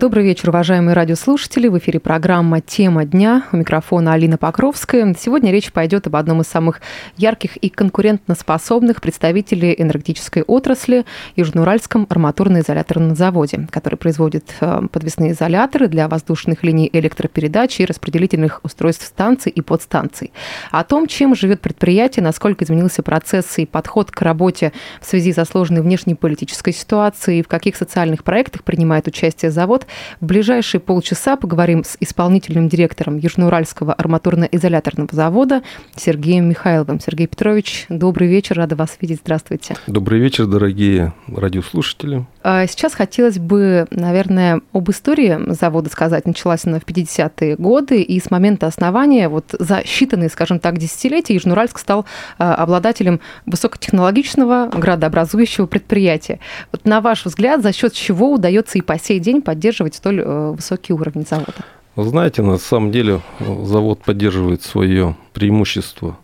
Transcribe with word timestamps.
Добрый 0.00 0.24
вечер, 0.24 0.48
уважаемые 0.48 0.94
радиослушатели. 0.94 1.68
В 1.68 1.76
эфире 1.76 2.00
программа 2.00 2.62
«Тема 2.62 3.04
дня». 3.04 3.44
У 3.52 3.58
микрофона 3.58 4.14
Алина 4.14 4.38
Покровская. 4.38 5.14
Сегодня 5.18 5.52
речь 5.52 5.70
пойдет 5.72 6.06
об 6.06 6.16
одном 6.16 6.40
из 6.40 6.46
самых 6.46 6.80
ярких 7.18 7.58
и 7.58 7.68
конкурентоспособных 7.68 9.02
представителей 9.02 9.74
энергетической 9.76 10.42
отрасли– 10.42 11.04
Южноуральском 11.36 12.06
арматурно-изоляторном 12.08 13.14
заводе, 13.14 13.68
который 13.70 13.96
производит 13.96 14.54
э, 14.62 14.80
подвесные 14.90 15.32
изоляторы 15.32 15.86
для 15.86 16.08
воздушных 16.08 16.62
линий 16.62 16.88
электропередачи 16.90 17.82
и 17.82 17.84
распределительных 17.84 18.60
устройств 18.62 19.04
станций 19.04 19.52
и 19.52 19.60
подстанций. 19.60 20.32
О 20.70 20.82
том, 20.82 21.08
чем 21.08 21.34
живет 21.34 21.60
предприятие, 21.60 22.22
насколько 22.22 22.64
изменился 22.64 23.02
процесс 23.02 23.58
и 23.58 23.66
подход 23.66 24.10
к 24.10 24.22
работе 24.22 24.72
в 25.02 25.06
связи 25.06 25.34
со 25.34 25.44
сложной 25.44 25.82
внешнеполитической 25.82 26.72
ситуацией, 26.72 27.42
в 27.42 27.48
каких 27.48 27.76
социальных 27.76 28.24
проектах 28.24 28.64
принимает 28.64 29.06
участие 29.06 29.50
завод, 29.50 29.84
в 30.20 30.26
ближайшие 30.26 30.80
полчаса 30.80 31.36
поговорим 31.36 31.84
с 31.84 31.96
исполнительным 32.00 32.68
директором 32.68 33.18
Южноуральского 33.18 33.92
арматурно-изоляторного 33.92 35.08
завода 35.12 35.62
Сергеем 35.96 36.48
Михайловым. 36.48 37.00
Сергей 37.00 37.26
Петрович, 37.26 37.86
добрый 37.88 38.28
вечер, 38.28 38.56
рада 38.56 38.76
вас 38.76 38.96
видеть. 39.00 39.20
Здравствуйте. 39.22 39.76
Добрый 39.86 40.20
вечер, 40.20 40.46
дорогие 40.46 41.12
радиослушатели. 41.28 42.26
А 42.42 42.66
сейчас 42.66 42.94
хотелось 42.94 43.38
бы, 43.38 43.86
наверное, 43.90 44.62
об 44.72 44.90
истории 44.90 45.38
завода 45.52 45.90
сказать. 45.90 46.26
Началась 46.26 46.64
она 46.64 46.80
в 46.80 46.84
50-е 46.84 47.56
годы, 47.56 48.00
и 48.00 48.18
с 48.18 48.30
момента 48.30 48.66
основания, 48.66 49.28
вот 49.28 49.54
за 49.58 49.80
считанные, 49.80 50.30
скажем 50.30 50.58
так, 50.58 50.78
десятилетия, 50.78 51.34
Южноуральск 51.34 51.78
стал 51.78 52.06
а, 52.38 52.54
обладателем 52.54 53.20
высокотехнологичного 53.46 54.70
градообразующего 54.72 55.66
предприятия. 55.66 56.40
Вот 56.72 56.84
на 56.86 57.00
ваш 57.00 57.26
взгляд, 57.26 57.62
за 57.62 57.72
счет 57.72 57.92
чего 57.92 58.32
удается 58.32 58.78
и 58.78 58.80
по 58.80 58.98
сей 58.98 59.18
день 59.18 59.42
поддерживать 59.42 59.79
столь 59.94 60.20
э, 60.20 60.50
высокий 60.52 60.92
уровень 60.92 61.26
завода? 61.26 61.64
Знаете, 61.96 62.42
на 62.42 62.58
самом 62.58 62.92
деле 62.92 63.20
завод 63.40 64.02
поддерживает 64.02 64.62
свое 64.62 65.16
преимущество 65.32 66.16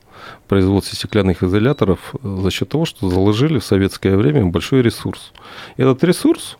производстве 0.46 0.96
стеклянных 0.96 1.42
изоляторов 1.42 2.14
э, 2.14 2.38
за 2.42 2.50
счет 2.50 2.68
того, 2.68 2.84
что 2.84 3.08
заложили 3.10 3.58
в 3.58 3.64
советское 3.64 4.16
время 4.16 4.46
большой 4.46 4.82
ресурс. 4.82 5.32
Этот 5.76 6.02
ресурс 6.04 6.58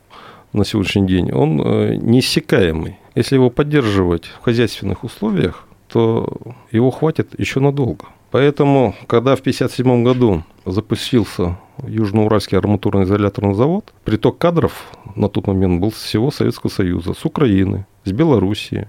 на 0.53 0.65
сегодняшний 0.65 1.07
день, 1.07 1.33
он 1.33 1.61
э, 1.61 1.97
неиссякаемый. 1.97 2.99
Если 3.15 3.37
его 3.37 3.51
поддерживать 3.51 4.25
в 4.27 4.45
хозяйственных 4.45 5.05
условиях, 5.05 5.65
то 5.89 6.37
его 6.71 6.91
хватит 6.91 7.39
еще 7.39 7.61
надолго. 7.61 8.07
Поэтому, 8.37 8.95
когда 9.07 9.35
в 9.35 9.41
1957 9.41 10.05
году 10.05 10.43
запустился 10.67 11.57
Южноуральский 11.87 12.59
арматурно-изоляторный 12.59 13.55
завод, 13.55 13.95
приток 14.05 14.37
кадров 14.37 14.93
на 15.15 15.31
тот 15.31 15.47
момент 15.47 15.81
был 15.81 15.89
всего 15.89 16.31
Советского 16.31 16.71
Союза, 16.71 17.15
с 17.15 17.25
Украины, 17.25 17.87
с 18.05 18.13
Белоруссии, 18.13 18.89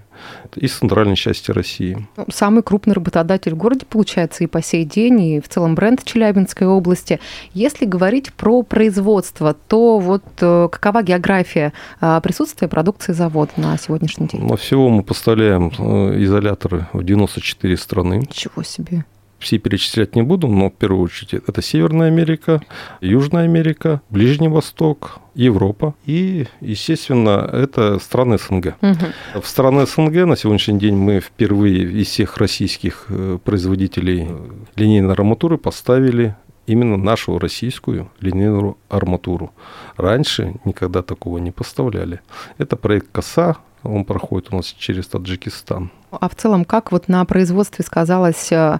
из 0.54 0.76
центральной 0.76 1.16
части 1.16 1.50
России. 1.50 2.06
Самый 2.30 2.62
крупный 2.62 2.92
работодатель 2.92 3.54
в 3.54 3.56
городе, 3.56 3.86
получается, 3.88 4.44
и 4.44 4.46
по 4.46 4.60
сей 4.60 4.84
день, 4.84 5.18
и 5.22 5.40
в 5.40 5.48
целом 5.48 5.74
бренд 5.74 6.04
Челябинской 6.04 6.66
области. 6.66 7.18
Если 7.54 7.86
говорить 7.86 8.34
про 8.34 8.62
производство, 8.62 9.54
то 9.54 9.98
вот 9.98 10.24
э, 10.42 10.68
какова 10.70 11.02
география 11.02 11.72
э, 12.02 12.20
присутствия 12.22 12.68
продукции 12.68 13.14
завода 13.14 13.52
на 13.56 13.78
сегодняшний 13.78 14.26
день? 14.26 14.42
Но 14.42 14.56
всего 14.56 14.90
мы 14.90 15.02
поставляем 15.02 15.72
э, 15.78 16.22
изоляторы 16.22 16.86
в 16.92 17.02
94 17.02 17.78
страны. 17.78 18.16
Ничего 18.16 18.62
себе 18.62 19.06
все 19.38 19.58
перечислять 19.58 20.16
не 20.16 20.22
буду, 20.22 20.48
но 20.48 20.68
в 20.70 20.74
первую 20.74 21.04
очередь 21.04 21.34
это 21.34 21.62
Северная 21.62 22.08
Америка, 22.08 22.60
Южная 23.00 23.44
Америка, 23.44 24.00
Ближний 24.10 24.48
Восток, 24.48 25.20
Европа 25.34 25.94
и, 26.04 26.46
естественно, 26.60 27.48
это 27.52 27.98
страны 28.00 28.38
СНГ. 28.38 28.74
Угу. 28.82 29.42
В 29.42 29.46
страны 29.46 29.86
СНГ 29.86 30.26
на 30.26 30.36
сегодняшний 30.36 30.78
день 30.78 30.96
мы 30.96 31.20
впервые 31.20 31.84
из 31.90 32.08
всех 32.08 32.38
российских 32.38 33.06
э, 33.08 33.38
производителей 33.44 34.28
линейной 34.74 35.12
арматуры 35.12 35.58
поставили 35.58 36.34
именно 36.66 36.96
нашу 36.96 37.38
российскую 37.38 38.10
линейную 38.20 38.76
арматуру. 38.88 39.52
Раньше 39.96 40.54
никогда 40.64 41.02
такого 41.02 41.38
не 41.38 41.50
поставляли. 41.50 42.20
Это 42.58 42.76
проект 42.76 43.10
КОСА, 43.12 43.56
он 43.82 44.04
проходит 44.04 44.52
у 44.52 44.56
нас 44.56 44.66
через 44.66 45.06
Таджикистан. 45.06 45.90
А 46.10 46.28
в 46.28 46.34
целом, 46.34 46.64
как 46.64 46.92
вот 46.92 47.08
на 47.08 47.24
производстве 47.24 47.84
сказалась, 47.84 48.50
э, 48.50 48.78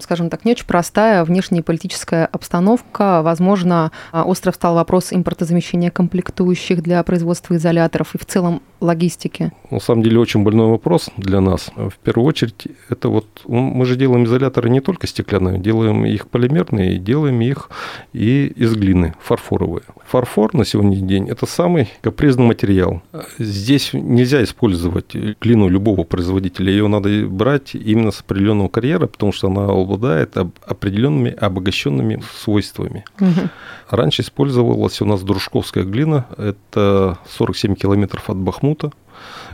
скажем 0.00 0.30
так, 0.30 0.44
не 0.44 0.52
очень 0.52 0.66
простая 0.66 1.24
внешняя 1.24 1.62
политическая 1.62 2.26
обстановка? 2.26 3.22
Возможно, 3.22 3.92
э, 4.12 4.20
остров 4.20 4.54
стал 4.56 4.74
вопрос 4.74 5.12
импортозамещения 5.12 5.90
комплектующих 5.90 6.82
для 6.82 7.02
производства 7.02 7.56
изоляторов 7.56 8.14
и 8.14 8.18
в 8.18 8.26
целом 8.26 8.62
логистики? 8.80 9.52
На 9.70 9.80
самом 9.80 10.02
деле 10.02 10.18
очень 10.18 10.42
больной 10.42 10.68
вопрос 10.68 11.10
для 11.16 11.40
нас. 11.40 11.70
В 11.76 11.94
первую 12.02 12.26
очередь, 12.26 12.68
это 12.88 13.08
вот 13.08 13.26
мы 13.46 13.84
же 13.84 13.96
делаем 13.96 14.24
изоляторы 14.24 14.70
не 14.70 14.80
только 14.80 15.06
стеклянные, 15.06 15.58
делаем 15.58 16.04
их 16.04 16.28
полимерные, 16.28 16.98
делаем 16.98 17.40
их 17.40 17.70
и 18.12 18.46
из 18.46 18.74
глины, 18.74 19.14
фарфоровые. 19.20 19.84
Фарфор 20.06 20.54
на 20.54 20.64
сегодняшний 20.64 21.06
день– 21.06 21.28
это 21.30 21.46
самый 21.46 21.88
капризный 22.00 22.44
материал. 22.44 23.02
Здесь 23.38 23.90
нельзя 23.92 24.42
использовать 24.42 25.14
глину 25.40 25.68
любого 25.68 26.04
производителя 26.04 26.55
производителя, 26.56 26.70
ее 26.70 26.88
надо 26.88 27.26
брать 27.28 27.74
именно 27.74 28.10
с 28.10 28.20
определенного 28.20 28.68
карьера, 28.68 29.06
потому 29.06 29.32
что 29.32 29.48
она 29.48 29.64
обладает 29.64 30.36
определенными 30.36 31.30
обогащенными 31.30 32.22
свойствами. 32.34 33.04
Угу. 33.20 33.48
Раньше 33.90 34.22
использовалась 34.22 35.00
у 35.02 35.04
нас 35.04 35.22
дружковская 35.22 35.84
глина, 35.84 36.24
это 36.36 37.18
47 37.28 37.74
километров 37.74 38.30
от 38.30 38.36
Бахмута, 38.36 38.90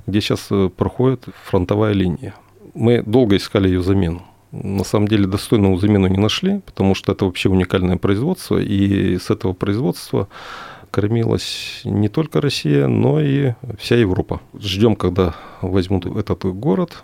где 0.06 0.20
сейчас 0.20 0.46
э, 0.50 0.68
проходит 0.76 1.24
фронтовая 1.44 1.94
линия. 1.94 2.34
Мы 2.74 3.02
долго 3.02 3.36
искали 3.36 3.68
ее 3.68 3.82
замену. 3.82 4.22
На 4.52 4.84
самом 4.84 5.08
деле 5.08 5.26
достойную 5.26 5.78
замену 5.78 6.08
не 6.08 6.18
нашли, 6.18 6.60
потому 6.66 6.94
что 6.94 7.12
это 7.12 7.24
вообще 7.24 7.48
уникальное 7.48 7.96
производство, 7.96 8.58
и 8.58 9.16
с 9.18 9.30
этого 9.30 9.54
производства 9.54 10.28
кормилась 10.92 11.80
не 11.84 12.08
только 12.08 12.41
Россия, 12.41 12.86
но 12.86 13.20
и 13.20 13.54
вся 13.78 13.97
Европа. 13.97 14.41
Ждем, 14.60 14.94
когда 14.94 15.34
возьмут 15.62 16.06
этот 16.06 16.44
город, 16.44 17.03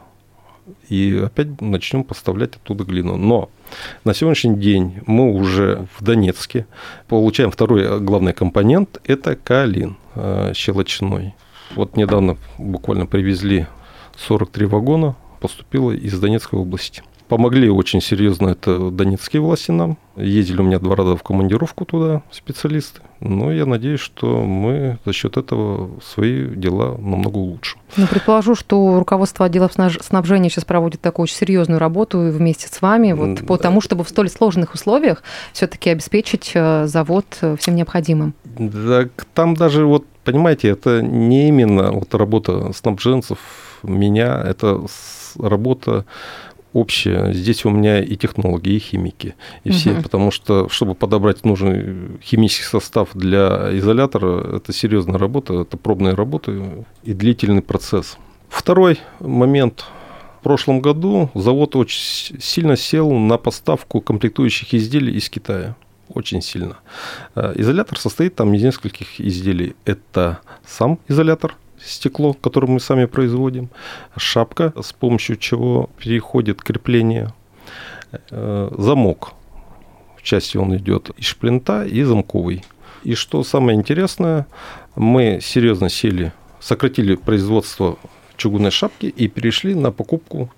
и 0.88 1.20
опять 1.24 1.60
начнем 1.60 2.04
поставлять 2.04 2.56
оттуда 2.56 2.84
глину. 2.84 3.16
Но 3.16 3.48
на 4.04 4.14
сегодняшний 4.14 4.56
день 4.56 4.98
мы 5.06 5.32
уже 5.32 5.86
в 5.98 6.04
Донецке 6.04 6.66
получаем 7.08 7.50
второй 7.50 8.00
главный 8.00 8.34
компонент– 8.34 9.00
это 9.04 9.34
калин 9.34 9.96
э, 10.14 10.52
щелочной. 10.54 11.34
Вот 11.74 11.96
недавно 11.96 12.36
буквально 12.58 13.06
привезли 13.06 13.66
43 14.18 14.66
вагона, 14.66 15.16
поступило 15.40 15.92
из 15.92 16.18
Донецкой 16.20 16.58
области. 16.58 17.02
Помогли 17.28 17.68
очень 17.68 18.00
серьезно 18.00 18.48
это 18.48 18.90
донецкие 18.90 19.42
власти 19.42 19.70
нам. 19.70 19.98
Ездили 20.16 20.60
у 20.60 20.64
меня 20.64 20.78
два 20.78 20.96
раза 20.96 21.14
в 21.16 21.22
командировку 21.22 21.84
туда 21.84 22.22
специалисты. 22.30 23.00
Но 23.20 23.52
я 23.52 23.66
надеюсь, 23.66 24.00
что 24.00 24.42
мы 24.44 24.98
за 25.04 25.12
счет 25.12 25.36
этого 25.36 25.90
свои 26.00 26.46
дела 26.46 26.96
намного 26.96 27.36
улучшим. 27.36 27.80
Ну, 27.96 28.06
предположу, 28.06 28.54
что 28.54 28.98
руководство 28.98 29.46
отдела 29.46 29.70
снабжения 30.00 30.48
сейчас 30.48 30.64
проводит 30.64 31.00
такую 31.00 31.24
очень 31.24 31.36
серьезную 31.36 31.78
работу 31.78 32.18
вместе 32.18 32.68
с 32.68 32.80
вами 32.80 33.12
вот, 33.12 33.46
по 33.46 33.58
тому, 33.58 33.80
чтобы 33.80 34.04
в 34.04 34.08
столь 34.08 34.30
сложных 34.30 34.74
условиях 34.74 35.22
все-таки 35.52 35.90
обеспечить 35.90 36.52
э, 36.54 36.86
завод 36.86 37.26
э, 37.42 37.56
всем 37.58 37.74
необходимым. 37.74 38.34
Да, 38.44 39.08
там 39.34 39.54
даже 39.54 39.84
вот 39.84 40.04
понимаете, 40.24 40.68
это 40.68 41.02
не 41.02 41.48
именно 41.48 41.90
вот 41.90 42.14
работа 42.14 42.72
снабженцев 42.74 43.38
меня, 43.82 44.42
это 44.46 44.82
работа 45.38 46.04
общее. 46.72 47.32
Здесь 47.32 47.64
у 47.64 47.70
меня 47.70 48.00
и 48.02 48.16
технологи, 48.16 48.70
и 48.70 48.78
химики, 48.78 49.34
и 49.64 49.70
все, 49.70 49.92
угу. 49.92 50.02
потому 50.02 50.30
что, 50.30 50.68
чтобы 50.68 50.94
подобрать 50.94 51.44
нужный 51.44 52.18
химический 52.22 52.66
состав 52.66 53.10
для 53.14 53.76
изолятора, 53.78 54.56
это 54.56 54.72
серьезная 54.72 55.18
работа, 55.18 55.62
это 55.62 55.76
пробная 55.76 56.14
работа 56.14 56.84
и 57.02 57.14
длительный 57.14 57.62
процесс. 57.62 58.18
Второй 58.48 58.98
момент. 59.20 59.84
В 60.40 60.42
прошлом 60.42 60.80
году 60.80 61.30
завод 61.34 61.74
очень 61.74 62.40
сильно 62.40 62.76
сел 62.76 63.10
на 63.12 63.38
поставку 63.38 64.00
комплектующих 64.00 64.72
изделий 64.72 65.14
из 65.14 65.28
Китая. 65.28 65.74
Очень 66.14 66.40
сильно. 66.42 66.78
Э, 67.34 67.52
изолятор 67.56 67.98
состоит 67.98 68.36
там 68.36 68.54
из 68.54 68.62
нескольких 68.62 69.20
изделий. 69.20 69.74
Это 69.84 70.38
сам 70.64 71.00
изолятор– 71.08 71.56
стекло, 71.82 72.34
которое 72.34 72.66
мы 72.66 72.80
сами 72.80 73.06
производим, 73.06 73.68
шапка, 74.16 74.72
с 74.80 74.92
помощью 74.92 75.36
чего 75.36 75.90
переходит 75.98 76.62
крепление, 76.62 77.32
э, 78.30 78.70
замок. 78.76 79.32
В 80.16 80.22
части 80.22 80.56
он 80.56 80.76
идет 80.76 81.10
из 81.16 81.26
шплинта 81.26 81.84
и 81.84 82.02
замковый. 82.02 82.64
И 83.04 83.14
что 83.14 83.44
самое 83.44 83.78
интересное, 83.78 84.46
мы 84.96 85.40
серьезно 85.40 85.88
сели 85.88 86.32
сократили 86.60 87.14
производство 87.14 87.98
чугунной 88.36 88.70
шапки 88.70 89.06
и 89.06 89.28
перешли 89.28 89.74
на 89.74 89.90
покупку 89.90 90.50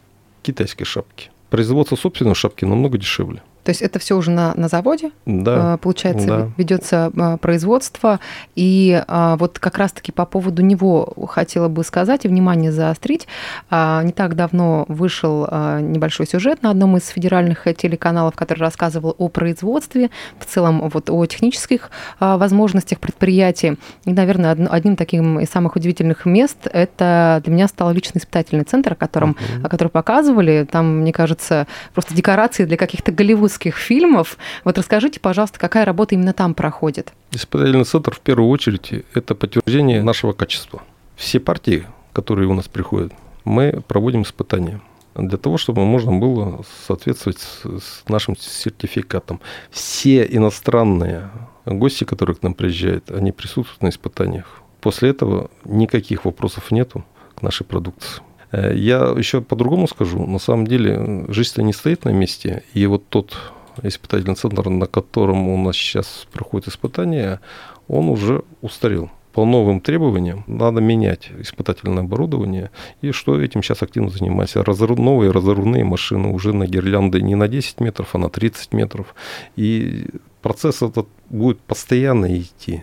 китайской 0.43 0.85
шапки. 0.85 1.31
Производство 1.51 1.97
собственной 1.97 2.35
шапки 2.35 2.65
намного 2.65 2.99
дешевле. 2.99 3.43
То 3.71 3.73
есть 3.73 3.83
это 3.83 4.01
все 4.01 4.17
уже 4.17 4.33
на, 4.33 4.53
на 4.57 4.67
заводе, 4.67 5.13
да, 5.27 5.75
а, 5.75 5.77
получается, 5.77 6.27
да. 6.27 6.49
ведется 6.57 7.13
а, 7.17 7.37
производство. 7.37 8.19
И 8.57 9.01
а, 9.07 9.37
вот 9.37 9.61
как 9.61 9.79
раз-таки 9.79 10.11
по 10.11 10.27
поводу 10.27 10.61
него 10.63 11.15
хотела 11.29 11.69
бы 11.69 11.85
сказать 11.85 12.25
и 12.25 12.29
внимание 12.29 12.73
заострить. 12.73 13.29
Не 13.71 14.11
так 14.11 14.35
давно 14.35 14.87
вышел 14.89 15.47
небольшой 15.81 16.27
сюжет 16.27 16.65
на 16.65 16.71
одном 16.71 16.97
из 16.97 17.07
федеральных 17.07 17.69
телеканалов, 17.77 18.35
который 18.35 18.59
рассказывал 18.59 19.15
о 19.17 19.29
производстве, 19.29 20.11
в 20.41 20.47
целом 20.47 20.89
вот 20.93 21.09
о 21.09 21.25
технических 21.27 21.93
возможностях 22.19 22.99
предприятий. 22.99 23.79
И, 24.05 24.13
наверное, 24.13 24.51
одним 24.69 24.97
таким 24.97 25.39
из 25.39 25.49
самых 25.49 25.77
удивительных 25.77 26.27
мест 26.27 26.67
это 26.73 27.41
для 27.45 27.53
меня 27.53 27.69
стал 27.69 27.93
личный 27.93 28.19
испытательный 28.19 28.65
центр, 28.65 28.95
о 28.95 28.97
котором, 28.97 29.37
uh-huh. 29.39 29.69
который 29.69 29.91
показывали. 29.91 30.67
Там, 30.69 31.03
мне 31.03 31.13
кажется, 31.13 31.69
просто 31.95 32.15
декорации 32.15 32.65
для 32.65 32.77
каких-то 32.77 33.13
голливудских 33.13 33.60
голливудских 33.61 33.77
фильмов. 33.77 34.39
Вот 34.65 34.79
расскажите, 34.79 35.21
пожалуйста, 35.21 35.59
какая 35.59 35.85
работа 35.85 36.15
именно 36.15 36.33
там 36.33 36.55
проходит? 36.55 37.13
Испытательный 37.33 37.85
центр 37.85 38.15
в 38.15 38.21
первую 38.21 38.49
очередь 38.49 39.05
это 39.15 39.35
подтверждение 39.35 40.03
нашего 40.03 40.33
качества. 40.33 40.83
Все 41.17 41.39
партии, 41.39 41.87
которые 42.13 42.49
у 42.49 42.55
нас 42.55 42.69
приходят, 42.69 43.13
мы 43.45 43.83
проводим 43.87 44.23
испытания 44.23 44.81
для 45.15 45.37
того, 45.37 45.59
чтобы 45.59 45.85
можно 45.85 46.13
было 46.13 46.65
соответствовать 46.87 47.39
с 47.41 48.09
нашим 48.09 48.37
сертификатом. 48.37 49.41
Все 49.71 50.25
иностранные 50.25 51.31
гости, 51.67 52.05
которые 52.05 52.37
к 52.37 52.43
нам 52.43 52.55
приезжают, 52.55 53.11
они 53.11 53.33
присутствуют 53.33 53.83
на 53.83 53.89
испытаниях. 53.89 54.63
После 54.81 55.11
этого 55.11 55.51
никаких 55.65 56.25
вопросов 56.25 56.71
нету 56.71 57.05
к 57.35 57.43
нашей 57.43 57.67
продукции. 57.67 58.23
Э, 58.53 58.73
я 58.75 59.15
еще 59.17 59.41
по-другому 59.41 59.89
скажу. 59.89 60.27
На 60.27 60.39
самом 60.39 60.67
деле 60.67 61.25
жизнь-то 61.29 61.63
не 61.63 61.73
стоит 61.73 62.05
на 62.05 62.11
месте. 62.11 62.63
И 62.75 62.87
вот 62.87 63.09
тот 63.09 63.37
испытательный 63.83 64.35
центр, 64.35 64.69
на 64.69 64.87
котором 64.87 65.49
у 65.49 65.57
нас 65.57 65.77
сейчас 65.77 66.27
проходит 66.33 66.69
испытание, 66.69 67.41
он 67.89 68.09
уже 68.09 68.43
устарел. 68.61 69.11
По 69.33 69.45
новым 69.45 69.81
требованиям 69.81 70.43
надо 70.49 70.81
менять 70.81 71.31
испытательное 71.39 72.03
оборудование. 72.03 72.71
И 73.01 73.13
что 73.13 73.41
этим 73.41 73.63
сейчас 73.63 73.83
активно 73.83 74.11
занимается? 74.11 74.65
Разрыв, 74.65 74.99
новые 74.99 75.31
разрывные 75.31 75.85
машины 75.85 76.29
уже 76.29 76.53
на 76.53 76.67
гирлянды 76.67 77.23
не 77.23 77.37
на 77.37 77.47
10 77.47 77.81
метров, 77.81 78.15
а 78.15 78.19
на 78.19 78.29
30 78.29 78.73
метров. 78.73 79.15
И 79.55 80.07
процесс 80.43 80.83
этот 80.83 81.07
будет 81.29 81.61
постоянно 81.61 82.37
идти. 82.41 82.83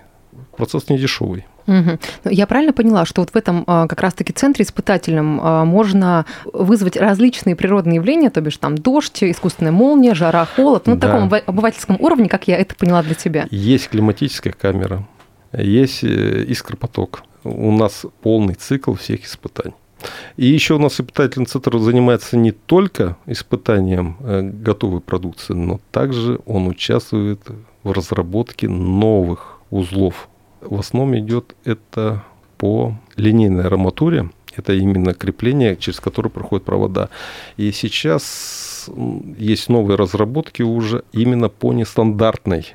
Процесс 0.55 0.87
не 0.89 0.97
дешевый. 0.97 1.45
Угу. 1.67 2.31
Я 2.31 2.47
правильно 2.47 2.73
поняла, 2.73 3.05
что 3.05 3.21
вот 3.21 3.31
в 3.31 3.35
этом 3.35 3.63
а, 3.67 3.87
как 3.87 4.01
раз-таки 4.01 4.31
центре 4.31 4.63
испытательном 4.63 5.39
а, 5.41 5.65
можно 5.65 6.25
вызвать 6.45 6.95
различные 6.95 7.55
природные 7.55 7.95
явления, 7.95 8.29
то 8.29 8.39
бишь 8.41 8.57
там 8.57 8.77
дождь, 8.77 9.23
искусственная 9.23 9.73
молния, 9.73 10.15
жара, 10.15 10.45
холод, 10.45 10.87
ну, 10.87 10.95
на 10.95 10.99
да. 10.99 11.07
таком 11.07 11.41
обывательском 11.45 11.97
уровне, 11.99 12.29
как 12.29 12.47
я 12.47 12.57
это 12.57 12.73
поняла 12.75 13.03
для 13.03 13.15
тебя. 13.15 13.47
Есть 13.51 13.89
климатическая 13.89 14.53
камера, 14.53 15.05
есть 15.51 16.03
э, 16.03 16.45
искропоток. 16.47 17.23
У 17.43 17.71
нас 17.71 18.05
полный 18.21 18.55
цикл 18.55 18.93
всех 18.93 19.25
испытаний. 19.25 19.75
И 20.37 20.45
еще 20.45 20.75
у 20.75 20.79
нас 20.79 20.93
испытательный 20.93 21.47
центр 21.47 21.77
занимается 21.79 22.37
не 22.37 22.51
только 22.51 23.17
испытанием 23.25 24.17
э, 24.19 24.41
готовой 24.41 25.01
продукции, 25.01 25.53
но 25.53 25.79
также 25.91 26.39
он 26.45 26.67
участвует 26.67 27.41
в 27.83 27.91
разработке 27.91 28.69
новых 28.69 29.59
узлов 29.69 30.29
в 30.62 30.80
основном 30.80 31.18
идет 31.18 31.56
это 31.63 32.24
по 32.57 32.95
линейной 33.15 33.65
арматуре. 33.65 34.30
Это 34.56 34.74
именно 34.74 35.13
крепление, 35.13 35.75
через 35.75 36.00
которое 36.00 36.30
проходят 36.30 36.65
провода. 36.65 37.09
И 37.57 37.71
сейчас 37.71 38.89
есть 39.38 39.69
новые 39.69 39.98
разработки 39.98 40.63
уже 40.63 41.04
именно 41.12 41.50
по 41.50 41.74
нестандартной 41.74 42.65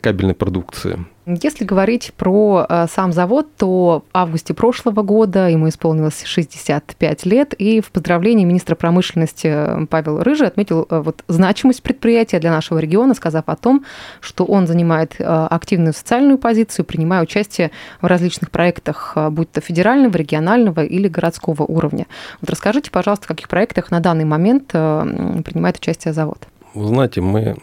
кабельной 0.00 0.34
продукции. 0.34 1.04
Если 1.26 1.64
говорить 1.64 2.12
про 2.16 2.66
э, 2.68 2.86
сам 2.88 3.12
завод, 3.12 3.48
то 3.56 4.04
в 4.12 4.16
августе 4.16 4.54
прошлого 4.54 5.02
года 5.02 5.48
ему 5.48 5.68
исполнилось 5.68 6.22
65 6.24 7.26
лет, 7.26 7.52
и 7.54 7.80
в 7.80 7.90
поздравлении 7.90 8.44
министра 8.44 8.76
промышленности 8.76 9.48
э, 9.48 9.86
Павел 9.90 10.22
Рыжий 10.22 10.46
отметил 10.46 10.86
э, 10.88 11.00
вот 11.00 11.24
значимость 11.26 11.82
предприятия 11.82 12.38
для 12.38 12.52
нашего 12.52 12.78
региона, 12.78 13.12
сказав 13.14 13.42
о 13.48 13.56
том, 13.56 13.84
что 14.20 14.44
он 14.44 14.68
занимает 14.68 15.16
активную 15.18 15.94
социальную 15.94 16.38
позицию, 16.38 16.84
принимая 16.84 17.22
участие 17.22 17.72
в 18.00 18.06
различных 18.06 18.52
проектах, 18.52 19.16
будь 19.30 19.50
то 19.50 19.60
федерального, 19.60 20.16
регионального 20.16 20.84
или 20.84 21.08
городского 21.08 21.64
уровня. 21.64 22.06
Вот 22.40 22.50
расскажите, 22.50 22.92
пожалуйста, 22.92 23.24
в 23.24 23.28
каких 23.28 23.48
проектах 23.48 23.90
на 23.90 23.98
данный 23.98 24.24
момент 24.24 24.68
принимает 24.68 25.78
участие 25.78 26.14
завод? 26.14 26.46
Вы 26.74 26.86
знаете, 26.86 27.20
мы 27.20 27.56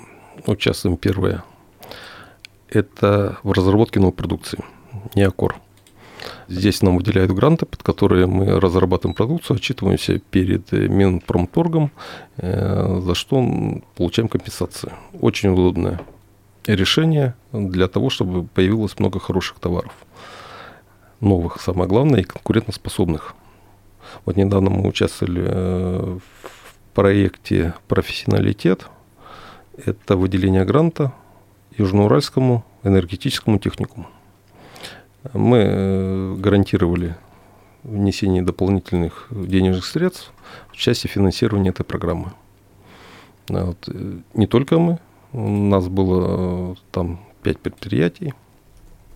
участвуем 0.48 0.98
первое 0.98 1.44
это 2.74 3.38
в 3.44 3.52
разработке 3.52 4.00
новой 4.00 4.14
продукции, 4.14 4.60
не 5.16 5.24
аккор. 5.24 5.56
Здесь 6.48 6.81
нам 6.81 6.98
выделяют 6.98 7.31
гранты, 7.31 7.66
под 7.66 7.84
которые 7.84 8.28
мы 8.28 8.60
разрабатываем 8.60 9.16
продукцию, 9.16 9.58
отчитываемся 9.58 10.20
перед 10.20 10.72
Минпромторгом, 10.72 11.92
э, 12.38 13.00
за 13.02 13.16
что 13.16 13.81
получаем 13.96 14.30
компенсацию. 14.30 14.94
Очень 15.20 15.50
удобное 15.50 16.02
решение 16.66 17.36
для 17.52 17.88
того, 17.88 18.10
чтобы 18.10 18.44
появилось 18.44 18.98
много 19.00 19.20
хороших 19.20 19.60
товаров. 19.60 19.94
Новых, 21.20 21.62
самое 21.62 21.88
главное, 21.90 22.22
и 22.22 22.24
конкурентоспособных. 22.24 23.36
Вот 24.25 24.36
недавно 24.38 24.70
мы 24.70 24.88
участвовали 24.88 25.44
э, 25.46 26.20
в 26.44 26.94
проекте 26.94 27.74
«Профессионалитет». 27.88 28.88
Это 29.86 30.16
выделение 30.16 30.66
гранта 30.66 31.14
Южноуральскому 31.78 32.64
энергетическому 32.84 33.60
техникуму. 33.60 34.08
Мы 35.34 35.58
э, 35.58 36.36
гарантировали 36.38 37.16
внесение 37.84 38.42
дополнительных 38.42 39.28
денежных 39.31 39.86
средств 39.86 40.34
в 40.72 40.78
части 40.78 41.08
финансирования 41.08 41.70
этой 41.70 41.84
программы. 41.84 42.34
Вот. 43.48 43.78
Э, 43.88 44.20
не 44.34 44.48
только 44.48 44.80
мы, 44.80 45.00
у 45.31 45.40
нас 45.40 45.88
было 45.88 46.74
э, 46.74 46.75
там 46.92 47.20
пять 47.42 47.60
предприятий 47.60 48.34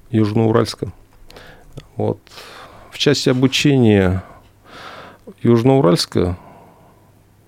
Южноуральска. 0.09 0.91
Вот. 1.95 2.19
В 2.91 2.97
части 2.97 3.29
обучения 3.29 4.23
Южноуральска 5.41 6.37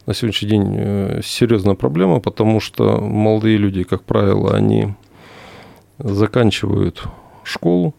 на 0.09 0.15
сегодняшний 0.15 0.49
день 0.49 0.73
э, 0.75 1.21
серьезная 1.23 1.75
проблема, 1.75 2.19
потому 2.19 2.59
что 2.59 2.99
молодые 2.99 3.57
люди, 3.57 3.83
как 3.83 4.03
правило, 4.03 4.55
они 4.55 4.95
заканчивают 5.99 7.03
школу, 7.43 7.93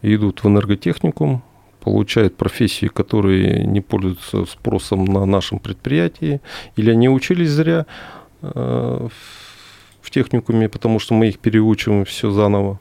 идут 0.00 0.44
в 0.44 0.46
энерготехникум, 0.46 1.42
получают 1.80 2.36
профессии, 2.36 2.86
которые 2.86 3.64
не 3.64 3.80
пользуются 3.80 4.44
спросом 4.44 5.06
на 5.06 5.26
нашем 5.26 5.58
предприятии, 5.58 6.40
или 6.76 6.92
они 6.92 7.08
учились 7.08 7.50
зря 7.50 7.86
э, 8.42 9.08
в 10.00 10.10
техникуме, 10.12 10.68
потому 10.68 11.00
что 11.00 11.14
мы 11.14 11.30
их 11.30 11.40
переучиваем 11.40 12.04
все 12.04 12.30
заново. 12.30 12.78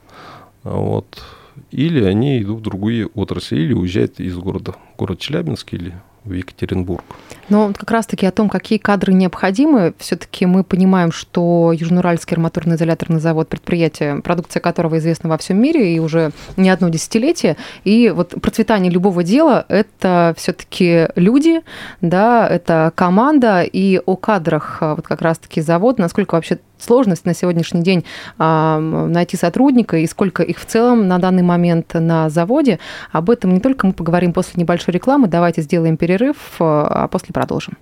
Вот. 0.62 1.24
Или 1.72 2.04
они 2.04 2.40
идут 2.40 2.60
в 2.60 2.62
другие 2.62 3.08
отрасли, 3.08 3.62
или 3.62 3.74
уезжают 3.74 4.20
из 4.20 4.38
города, 4.38 4.76
город 4.96 5.18
Челябинск 5.18 5.74
или 5.74 5.96
в 6.26 6.32
Екатеринбург. 6.32 7.04
Но 7.50 7.74
как 7.78 7.92
раз-таки 7.92 8.26
о 8.26 8.32
том, 8.32 8.50
какие 8.50 8.78
кадры 8.78 9.14
необходимы, 9.14 9.94
все-таки 9.98 10.46
мы 10.46 10.64
понимаем, 10.64 11.12
что 11.12 11.74
Южноуральский 11.74 12.36
арматурный 12.36 12.76
изоляторный 12.76 13.20
завод, 13.20 13.50
предприятие, 13.50 14.22
продукция 14.22 14.62
которого 14.62 14.98
известна 14.98 15.30
во 15.30 15.38
всем 15.38 15.62
мире 15.62 15.96
и 15.96 16.00
уже 16.00 16.32
не 16.56 16.70
одно 16.70 16.90
десятилетие, 16.90 17.58
и 17.84 18.10
вот 18.16 18.30
процветание 18.42 18.92
любого 18.92 19.24
дела– 19.24 19.66
это 19.68 20.34
все-таки 20.38 21.08
люди, 21.16 21.62
да, 22.02 22.48
это 22.48 22.92
команда, 22.96 23.64
и 23.64 24.00
о 24.06 24.16
кадрах 24.16 24.78
вот 24.82 25.06
как 25.06 25.22
раз-таки 25.22 25.62
завод, 25.62 26.00
насколько 26.00 26.36
вообще 26.36 26.60
сложность 26.84 27.26
на 27.26 27.34
сегодняшний 27.34 27.82
день 27.82 28.06
а, 28.38 28.80
найти 28.80 29.38
сотрудника 29.38 29.98
и 29.98 30.08
сколько 30.08 30.44
их 30.44 30.60
в 30.60 30.66
целом 30.66 31.08
на 31.08 31.20
данный 31.20 31.44
момент 31.44 31.94
на 31.94 32.30
заводе. 32.30 32.80
Об 33.12 33.30
этом 33.30 33.54
не 33.54 33.60
только 33.60 33.88
мы 33.88 33.94
поговорим 33.94 34.34
после 34.34 34.62
небольшой 34.62 34.94
рекламы. 34.94 35.28
Давайте 35.28 35.62
сделаем 35.62 35.98
перерыв, 35.98 36.36
а 36.60 37.08
после 37.08 37.34
продолжим. 37.34 37.78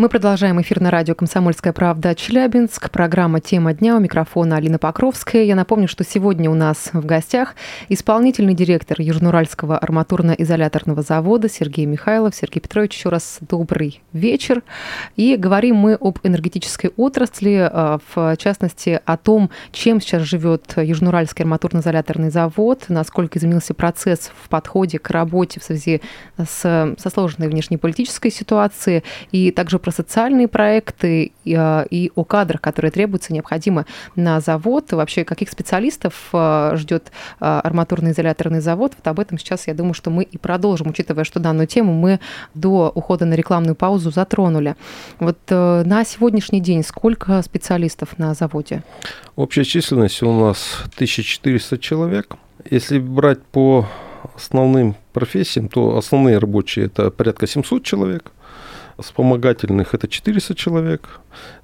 Мы 0.00 0.08
продолжаем 0.08 0.58
эфир 0.62 0.80
на 0.80 0.90
радио 0.90 1.14
«Комсомольская 1.14 1.74
правда» 1.74 2.14
Челябинск. 2.14 2.90
Программа 2.90 3.42
«Тема 3.42 3.74
дня». 3.74 3.96
У 3.96 4.00
микрофона 4.00 4.56
Алина 4.56 4.78
Покровская. 4.78 5.42
Я 5.42 5.54
напомню, 5.54 5.88
что 5.88 6.04
сегодня 6.04 6.50
у 6.50 6.54
нас 6.54 6.88
в 6.94 7.04
гостях 7.04 7.54
исполнительный 7.90 8.54
директор 8.54 8.98
Южноуральского 8.98 9.76
арматурно-изоляторного 9.76 11.02
завода 11.02 11.50
Сергей 11.50 11.84
Михайлов. 11.84 12.34
Сергей 12.34 12.60
Петрович, 12.60 12.96
еще 12.96 13.10
раз 13.10 13.40
добрый 13.42 14.00
вечер. 14.14 14.62
И 15.16 15.36
говорим 15.36 15.76
мы 15.76 15.98
об 16.00 16.18
энергетической 16.22 16.92
отрасли, 16.96 17.68
э, 17.70 17.98
в 18.14 18.36
частности, 18.38 19.02
о 19.04 19.18
том, 19.18 19.50
чем 19.70 20.00
сейчас 20.00 20.22
живет 20.22 20.78
Южноуральский 20.78 21.44
арматурно-изоляторный 21.44 22.30
завод, 22.30 22.84
насколько 22.88 23.38
изменился 23.38 23.74
процесс 23.74 24.32
в 24.42 24.48
подходе 24.48 24.98
к 24.98 25.10
работе 25.10 25.60
в 25.60 25.62
связи 25.62 26.00
с, 26.38 26.94
со 26.96 27.10
сложной 27.10 27.48
внешнеполитической 27.48 28.30
ситуацией, 28.30 29.04
и 29.30 29.50
также 29.50 29.78
про 29.78 29.89
социальные 29.90 30.48
проекты 30.48 31.32
и, 31.44 31.54
а, 31.54 31.84
и 31.90 32.10
о 32.14 32.24
кадрах, 32.24 32.60
которые 32.60 32.90
требуются, 32.90 33.32
необходимо 33.32 33.86
на 34.16 34.40
завод. 34.40 34.92
Вообще, 34.92 35.24
каких 35.24 35.50
специалистов 35.50 36.28
а, 36.32 36.74
ждет 36.76 37.12
а, 37.40 37.60
арматурно-изоляторный 37.60 38.60
завод? 38.60 38.92
Вот 38.96 39.06
об 39.06 39.20
этом 39.20 39.38
сейчас, 39.38 39.66
я 39.66 39.74
думаю, 39.74 39.94
что 39.94 40.10
мы 40.10 40.22
и 40.22 40.38
продолжим, 40.38 40.88
учитывая, 40.88 41.24
что 41.24 41.40
данную 41.40 41.66
тему 41.66 41.92
мы 41.92 42.20
до 42.54 42.90
ухода 42.94 43.24
на 43.24 43.34
рекламную 43.34 43.74
паузу 43.74 44.10
затронули. 44.10 44.76
Вот 45.18 45.38
э, 45.48 45.82
на 45.84 46.04
сегодняшний 46.04 46.60
день 46.60 46.82
сколько 46.84 47.42
специалистов 47.42 48.18
на 48.18 48.34
заводе? 48.34 48.82
Общая 49.36 49.64
численность 49.64 50.22
у 50.22 50.32
нас 50.32 50.82
1400 50.94 51.78
человек. 51.78 52.36
Если 52.70 52.98
брать 52.98 53.42
по 53.42 53.86
основным 54.34 54.96
профессиям, 55.12 55.68
то 55.68 55.96
основные 55.96 56.38
рабочие 56.38 56.86
это 56.86 57.10
порядка 57.10 57.46
700 57.46 57.84
человек 57.84 58.32
вспомогательных 59.00 59.94
это 59.94 60.08
400 60.08 60.54
человек, 60.54 61.20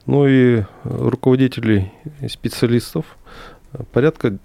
ну 0.07 0.27
и 0.27 0.65
руководителей 0.85 1.93
и 2.21 2.29
специалистов 2.29 3.05
порядка 3.93 4.39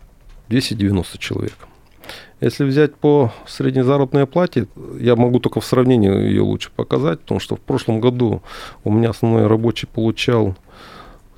290 0.49 1.17
человек. 1.17 1.55
Если 2.41 2.63
взять 2.63 2.95
по 2.95 3.31
средней 3.47 3.83
заработной 3.83 4.23
оплате, 4.23 4.67
я 4.99 5.15
могу 5.15 5.39
только 5.39 5.61
в 5.61 5.65
сравнении 5.65 6.09
ее 6.09 6.41
лучше 6.41 6.71
показать, 6.75 7.19
потому 7.21 7.39
что 7.39 7.55
в 7.55 7.61
прошлом 7.61 8.01
году 8.01 8.41
у 8.83 8.91
меня 8.91 9.11
основной 9.11 9.47
рабочий 9.47 9.87
получал 9.87 10.55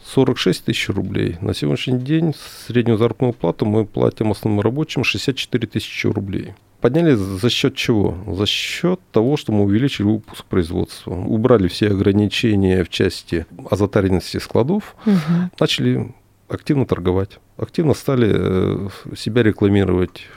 46 0.06 0.66
тысяч 0.66 0.90
рублей. 0.90 1.38
На 1.42 1.54
сегодняшний 1.54 2.00
день 2.00 2.34
среднюю 2.68 2.98
заработную 2.98 3.34
плату 3.34 3.66
мы 3.66 3.86
платим 3.86 4.32
основным 4.32 4.62
рабочим 4.62 5.04
64 5.04 5.68
тысячи 5.68 6.08
рублей. 6.08 6.54
Подняли 6.84 7.14
за 7.14 7.50
счет 7.50 7.76
чего? 7.76 8.18
За 8.28 8.46
счет 8.46 9.00
того, 9.14 9.38
что 9.38 9.54
мы 9.54 9.64
увеличили 9.64 10.06
выпуск 10.06 10.44
производства. 10.44 11.12
Убрали 11.12 11.70
все 11.70 11.88
ограничения 11.88 12.84
в 12.84 12.90
части 12.90 13.46
азотаренности 13.72 14.36
складов, 14.36 14.98
угу. 15.06 15.50
начали 15.62 16.14
активно 16.50 16.86
торговать. 16.86 17.40
Активно 17.56 17.94
стали 17.94 18.34
э, 18.36 18.90
себя 19.16 19.44
рекламировать 19.44 20.28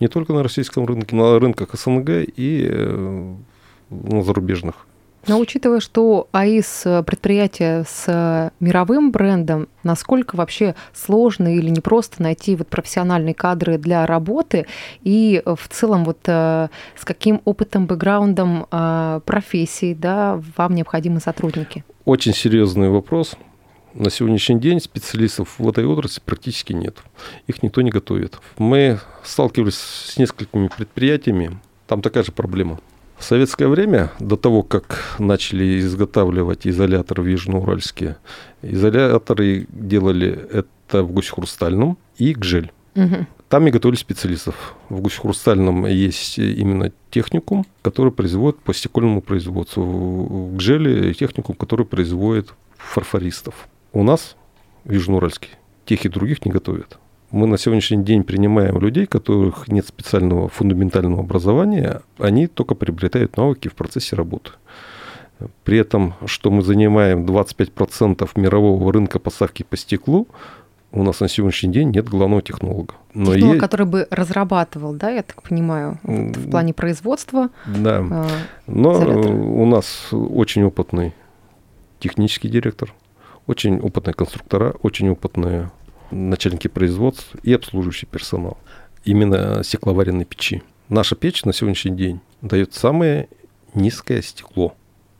не 0.00 0.08
только 0.08 0.32
на 0.32 0.42
российском 0.42 0.86
рынке, 0.86 1.14
на 1.14 1.38
рынках 1.38 1.74
СНГ 1.74 2.08
и 2.36 2.68
э, 2.70 3.34
на 3.90 4.22
зарубежных. 4.22 4.86
Но 5.26 5.38
учитывая, 5.38 5.78
что 5.80 6.28
АИС 6.32 6.82
э, 6.84 7.02
предприятие 7.04 7.84
с 7.84 8.04
э, 8.08 8.50
мировым 8.58 9.12
брендом, 9.12 9.68
насколько 9.84 10.34
вообще 10.34 10.74
сложно 10.92 11.54
или 11.54 11.70
непросто 11.70 12.22
найти 12.22 12.56
вот 12.56 12.66
профессиональные 12.66 13.34
кадры 13.34 13.78
для 13.78 14.04
работы 14.04 14.66
и 15.02 15.40
э, 15.44 15.54
в 15.54 15.68
целом 15.68 16.04
вот 16.04 16.18
с 16.24 16.70
каким 17.04 17.40
опытом, 17.44 17.86
бэкграундом 17.86 18.66
профессии 19.24 19.94
да, 19.94 20.40
вам 20.56 20.74
необходимы 20.74 21.20
сотрудники? 21.20 21.84
Очень 22.04 22.34
серьезный 22.34 22.88
вопрос. 22.88 23.34
На 23.94 24.10
сегодняшний 24.10 24.58
день 24.58 24.80
специалистов 24.80 25.58
в 25.58 25.68
этой 25.68 25.84
отрасли 25.84 26.20
практически 26.24 26.72
нет. 26.72 26.98
Их 27.46 27.62
никто 27.62 27.82
не 27.82 27.90
готовит. 27.90 28.38
Мы 28.58 29.00
сталкивались 29.22 29.78
с 29.78 30.16
несколькими 30.16 30.68
предприятиями. 30.68 31.58
Там 31.86 32.02
такая 32.02 32.24
же 32.24 32.32
проблема– 32.32 32.80
в 33.22 33.24
советское 33.24 33.68
время, 33.68 34.10
до 34.18 34.36
того, 34.36 34.64
как 34.64 35.16
начали 35.20 35.78
изготавливать 35.78 36.66
изоляторы 36.66 37.22
в 37.22 37.26
Южноуральске, 37.26 38.16
изоляторы 38.62 39.66
делали 39.70 40.48
это 40.52 41.04
в 41.04 41.12
Гусь-Хрустальном 41.12 41.98
и 42.18 42.34
Гжель. 42.34 42.72
Угу. 42.96 43.26
Там 43.48 43.68
и 43.68 43.70
готовили 43.70 43.96
специалистов. 43.96 44.74
В 44.88 45.00
Гусь-Хрустальном 45.00 45.86
есть 45.86 46.38
именно 46.38 46.90
техникум, 47.10 47.64
который 47.82 48.10
производит 48.10 48.58
по 48.58 48.74
стекольному 48.74 49.22
производству. 49.22 49.84
В 49.84 50.56
Гжеле 50.56 51.14
техникум, 51.14 51.54
который 51.54 51.86
производит 51.86 52.52
фарфористов. 52.76 53.68
У 53.92 54.02
нас 54.02 54.34
в 54.84 54.92
Южноуральске 54.92 55.50
тех 55.86 56.04
и 56.04 56.08
других 56.08 56.44
не 56.44 56.50
готовят 56.50 56.98
мы 57.32 57.46
на 57.46 57.58
сегодняшний 57.58 58.04
день 58.04 58.24
принимаем 58.24 58.78
людей, 58.78 59.06
которых 59.06 59.68
нет 59.68 59.86
специального 59.86 60.48
фундаментального 60.48 61.20
образования, 61.20 62.02
они 62.18 62.46
только 62.46 62.74
приобретают 62.74 63.36
навыки 63.36 63.68
в 63.68 63.74
процессе 63.74 64.16
работы. 64.16 64.50
При 65.64 65.78
этом, 65.78 66.14
что 66.26 66.50
мы 66.50 66.62
занимаем 66.62 67.24
25% 67.24 68.28
мирового 68.36 68.92
рынка 68.92 69.18
поставки 69.18 69.64
по 69.64 69.76
стеклу, 69.76 70.28
у 70.92 71.02
нас 71.02 71.20
на 71.20 71.28
сегодняшний 71.28 71.72
день 71.72 71.90
нет 71.90 72.06
главного 72.06 72.42
технолога. 72.42 72.94
Но 73.14 73.32
Технолог, 73.32 73.54
есть... 73.54 73.60
который 73.60 73.86
бы 73.86 74.06
разрабатывал, 74.10 74.92
да, 74.92 75.08
я 75.08 75.22
так 75.22 75.42
понимаю, 75.42 75.98
в 76.02 76.50
плане 76.50 76.74
производства. 76.74 77.48
Да. 77.66 78.04
Э, 78.10 78.26
Но 78.66 78.92
у 78.92 79.64
нас 79.64 80.08
очень 80.12 80.64
опытный 80.64 81.14
технический 81.98 82.48
директор, 82.48 82.92
очень 83.46 83.80
опытные 83.80 84.12
конструктора, 84.12 84.74
очень 84.82 85.08
опытные 85.08 85.70
начальники 86.12 86.68
производств 86.68 87.34
и 87.42 87.52
обслуживающий 87.52 88.06
персонал. 88.06 88.58
Именно 89.04 89.62
стекловаренной 89.64 90.24
печи. 90.24 90.62
Наша 90.88 91.16
печь 91.16 91.44
на 91.44 91.52
сегодняшний 91.52 91.96
день 91.96 92.20
дает 92.40 92.74
самое 92.74 93.28
низкое 93.74 94.22
стекло 94.22 94.74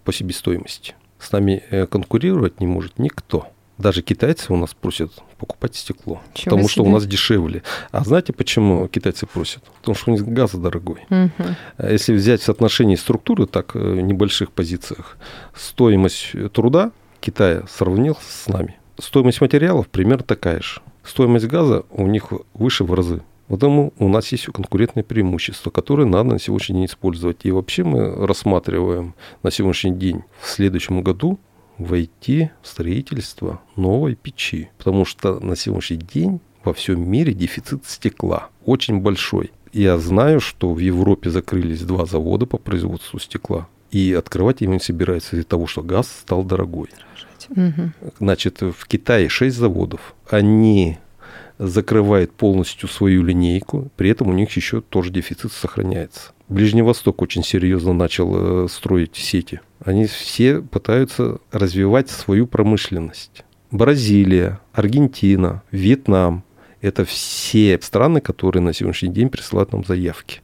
по 0.05 0.13
себестоимости. 0.13 0.95
С 1.19 1.33
нами 1.33 1.63
э, 1.71 1.87
конкурировать 1.87 2.61
не 2.61 2.67
может 2.67 2.99
никто. 2.99 3.49
Даже 3.79 4.03
китайцы 4.03 4.53
у 4.53 4.57
нас 4.57 4.75
просят 4.75 5.13
покупать 5.39 5.75
стекло, 5.75 6.21
Чего 6.35 6.57
потому 6.57 6.69
себе? 6.69 6.73
что 6.73 6.85
у 6.85 6.91
нас 6.91 7.07
дешевле. 7.07 7.63
А 7.91 8.05
знаете, 8.05 8.33
почему 8.33 8.87
китайцы 8.87 9.27
просят? 9.27 9.65
Потому 9.81 9.97
что 9.97 10.11
у 10.11 10.15
них 10.15 10.27
газ 10.27 10.55
дорогой. 10.55 11.05
Угу. 11.11 11.89
Если 11.91 12.13
взять 12.13 12.43
соотношение 12.43 12.97
структуры, 12.97 13.47
так, 13.47 13.75
в 13.75 13.79
э, 13.79 14.01
небольших 14.03 14.53
позициях, 14.53 15.17
стоимость 15.55 16.33
труда 16.53 16.93
Китая 17.21 17.63
сравнил 17.69 18.19
с 18.21 18.49
нами 18.49 18.77
стоимость 18.99 19.41
материалов 19.41 19.89
примерно 19.89 20.25
такая 20.25 20.61
же. 20.61 20.81
Стоимость 21.05 21.47
газа 21.47 21.85
у 21.91 22.07
них 22.07 22.33
выше 22.55 22.85
в 22.85 22.95
разы. 22.95 23.23
Потому 23.49 23.93
у 23.99 24.09
нас 24.09 24.33
есть 24.33 24.47
конкурентное 24.47 25.05
преимущество, 25.05 25.71
которое 25.71 26.07
надо 26.07 26.31
на 26.31 26.39
сегодняшний 26.39 26.77
день 26.77 26.87
использовать. 26.87 27.45
И 27.45 27.51
вообще 27.51 27.85
мы 27.85 28.27
рассматриваем 28.27 29.15
на 29.43 29.51
сегодняшний 29.51 29.93
день 29.93 30.23
в 30.41 30.49
следующем 30.49 31.03
году 31.03 31.39
войти 31.77 32.51
в 32.63 32.69
строительство 32.69 33.61
новой 33.77 34.15
печи. 34.15 34.71
Потому 34.79 35.05
что 35.05 35.39
на 35.41 35.57
сегодняшний 35.57 35.99
день 35.99 36.41
во 36.65 36.73
всем 36.73 37.09
мире 37.09 37.35
дефицит 37.35 37.85
стекла 37.87 38.49
очень 38.65 39.01
большой. 39.01 39.51
Я 39.73 39.99
знаю, 39.99 40.41
что 40.41 40.73
в 40.73 40.79
Европе 40.79 41.31
закрылись 41.31 41.83
два 41.83 42.07
завода 42.07 42.47
по 42.47 42.59
производству 42.59 43.19
стекла. 43.19 43.69
И 43.91 44.15
открывать 44.15 44.63
его 44.63 44.73
не 44.73 44.81
собираются 44.81 45.37
из-за 45.37 45.47
того, 45.47 45.67
что 45.67 45.83
газ 45.83 46.09
стал 46.09 46.45
дорогой. 46.45 46.89
Угу. 47.51 48.13
Значит, 48.21 48.61
в 48.61 48.87
Китае 48.87 49.29
6 49.29 49.57
заводов. 49.57 50.15
Они 50.29 50.99
закрывают 51.59 52.33
полностью 52.33 52.89
свою 52.89 53.23
линейку, 53.23 53.91
при 53.97 54.11
этом 54.11 54.29
у 54.29 54.33
них 54.33 54.51
еще 54.57 54.81
тоже 54.81 55.11
дефицит 55.11 55.53
сохраняется. 55.53 56.33
Ближний 56.49 56.83
Восток 56.83 57.23
очень 57.23 57.45
серьезно 57.45 57.93
начал 57.93 58.65
э, 58.65 58.69
строить 58.69 59.17
сети. 59.17 59.61
Они 59.85 60.07
все 60.07 60.61
пытаются 60.61 61.39
развивать 61.51 62.11
свою 62.11 62.47
промышленность. 62.47 63.45
Бразилия, 63.71 64.61
Аргентина, 64.73 65.63
Вьетнам– 65.71 66.45
это 66.83 67.05
все 67.05 67.79
страны, 67.81 68.21
которые 68.21 68.63
на 68.63 68.75
сегодняшний 68.75 69.09
день 69.09 69.31
присылают 69.31 69.73
нам 69.73 69.85
заявки. 69.85 70.43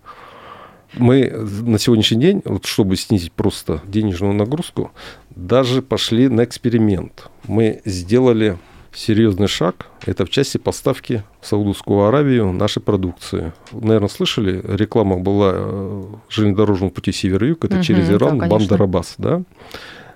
Мы 0.94 1.28
на 1.30 1.78
сегодняшний 1.78 2.20
день, 2.20 2.42
вот 2.44 2.66
чтобы 2.66 2.96
снизить 2.96 3.32
просто 3.32 3.82
денежную 3.86 4.32
нагрузку, 4.34 4.90
даже 5.30 5.82
пошли 5.82 6.28
на 6.28 6.44
эксперимент. 6.44 7.28
Мы 7.46 7.82
сделали 7.84 8.58
серьезный 8.92 9.48
шаг. 9.48 9.86
Это 10.06 10.24
в 10.24 10.30
части 10.30 10.58
поставки 10.58 11.22
в 11.40 11.46
Саудовскую 11.46 12.04
Аравию 12.04 12.52
нашей 12.52 12.82
продукции. 12.82 13.52
Наверное, 13.72 14.08
слышали, 14.08 14.62
реклама 14.66 15.18
была 15.18 15.52
э, 15.54 16.04
железнодорожного 16.28 16.90
пути 16.90 17.12
север-юг, 17.12 17.64
это 17.64 17.76
угу, 17.76 17.82
через 17.82 18.10
Иран, 18.10 18.38
да, 18.38 18.46
Бандарабас, 18.46 19.14
да? 19.18 19.42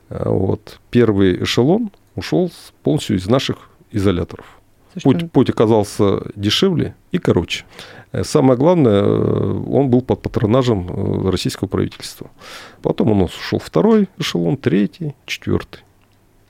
А 0.08 0.30
вот. 0.30 0.80
Первый 0.90 1.42
эшелон 1.42 1.90
ушел 2.16 2.50
полностью 2.82 3.16
из 3.16 3.26
наших 3.26 3.56
изоляторов. 3.90 4.46
Путь, 5.02 5.30
путь 5.30 5.50
оказался 5.50 6.22
дешевле 6.36 6.94
и 7.12 7.18
короче. 7.18 7.64
Э, 8.12 8.24
самое 8.24 8.58
главное, 8.58 9.02
э, 9.02 9.62
он 9.70 9.88
был 9.88 10.02
под 10.02 10.22
патронажем 10.22 10.88
э, 10.88 11.30
российского 11.30 11.68
правительства. 11.68 12.30
Потом 12.82 13.10
у 13.10 13.14
нас 13.14 13.34
ушел 13.36 13.58
второй 13.58 14.08
эшелон, 14.18 14.56
третий, 14.56 15.14
четвертый. 15.26 15.82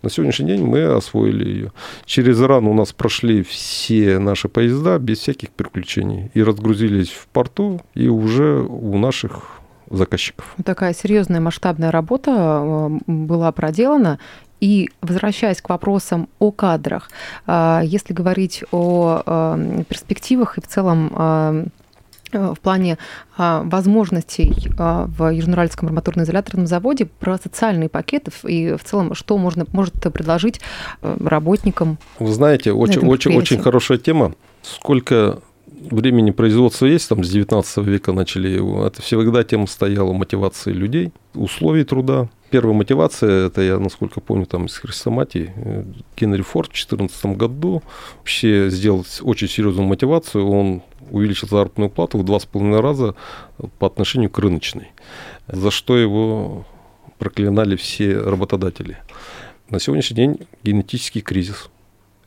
На 0.03 0.11
сегодняшний 0.11 0.47
день 0.47 0.65
мы 0.65 0.83
освоили 0.83 1.49
ее. 1.49 1.73
Через 2.07 2.41
Иран 2.41 2.67
у 2.67 2.75
нас 2.75 2.93
прошли 2.93 3.45
все 3.45 4.19
наши 4.19 4.49
поезда 4.49 4.99
без 4.99 5.19
всяких 5.19 5.51
приключений. 5.51 6.33
И 6.35 6.43
разгрузились 6.43 7.11
в 7.11 7.29
порту, 7.29 7.81
и 7.95 8.09
уже 8.09 8.63
у 8.63 8.99
наших 8.99 9.61
заказчиков. 9.89 10.57
Такая 10.65 10.93
серьезная 10.93 11.41
масштабная 11.41 11.93
работа 11.93 12.91
была 13.07 13.53
проделана. 13.53 14.19
И 14.63 14.91
возвращаясь 15.01 15.61
к 15.61 15.69
вопросам 15.71 16.29
о 16.39 16.53
кадрах, 16.53 17.11
а, 17.49 17.83
если 17.85 18.15
говорить 18.15 18.63
о 18.71 19.21
а, 19.27 19.83
перспективах 19.89 20.57
и 20.57 20.61
в 20.61 20.69
целом 20.69 21.13
а, 21.17 21.65
в 22.33 22.57
плане 22.63 22.97
возможностей 23.37 24.71
в 24.79 25.31
Южноуральском 25.35 25.89
арматурно-изоляторном 25.89 26.67
заводе 26.67 27.05
про 27.05 27.37
социальные 27.37 27.91
пакеты 27.91 28.31
и 28.45 28.75
в 28.75 28.85
целом, 28.85 29.15
что 29.15 29.37
можно, 29.37 29.67
может 29.73 29.93
предложить 30.15 30.63
работникам. 31.03 31.99
Вы 32.19 32.33
знаете, 32.33 32.73
очень, 32.73 33.07
очень, 33.07 33.37
очень 33.37 33.61
хорошая 33.61 33.99
тема. 33.99 34.33
Сколько 34.63 35.41
времени 35.91 36.31
производства 36.31 36.87
есть, 36.87 37.07
там 37.07 37.23
с 37.23 37.29
19 37.29 37.77
века 37.79 38.13
начали 38.13 38.49
его, 38.49 38.87
это 38.87 39.03
всегда 39.03 39.45
тема 39.45 39.67
стояла 39.67 40.15
мотивации 40.15 40.73
людей, 40.73 41.13
условий 41.35 41.85
труда, 41.85 42.31
Первая 42.53 42.75
мотивация, 42.75 43.47
это 43.47 43.63
я, 43.63 43.79
насколько 43.79 44.21
помню, 44.21 44.45
там 44.45 44.67
из 44.67 44.77
Хрисоматии, 44.77 45.55
э, 45.57 45.85
Генри 46.19 46.43
Форд 46.43 46.69
в 46.69 46.73
2014 46.73 47.35
году 47.35 47.83
вообще 48.19 48.69
сделал 48.69 49.07
очень 49.23 49.49
серьезную 49.49 49.89
мотивацию. 49.89 50.47
Он 50.47 50.83
увеличил 51.11 51.49
заработную 51.49 51.89
плату 51.89 52.19
в 52.19 52.25
два 52.27 52.39
с 52.39 52.45
половиной 52.45 52.81
раза 52.81 53.15
по 53.79 53.87
отношению 53.87 54.29
к 54.29 54.39
рыночной, 54.39 54.89
за 55.49 55.71
что 55.71 55.97
его 55.97 56.67
проклинали 57.17 57.75
все 57.75 58.19
работодатели. 58.19 58.99
На 59.71 59.81
сегодняшний 59.81 60.17
день 60.17 60.47
генетический 60.63 61.23
кризис. 61.23 61.71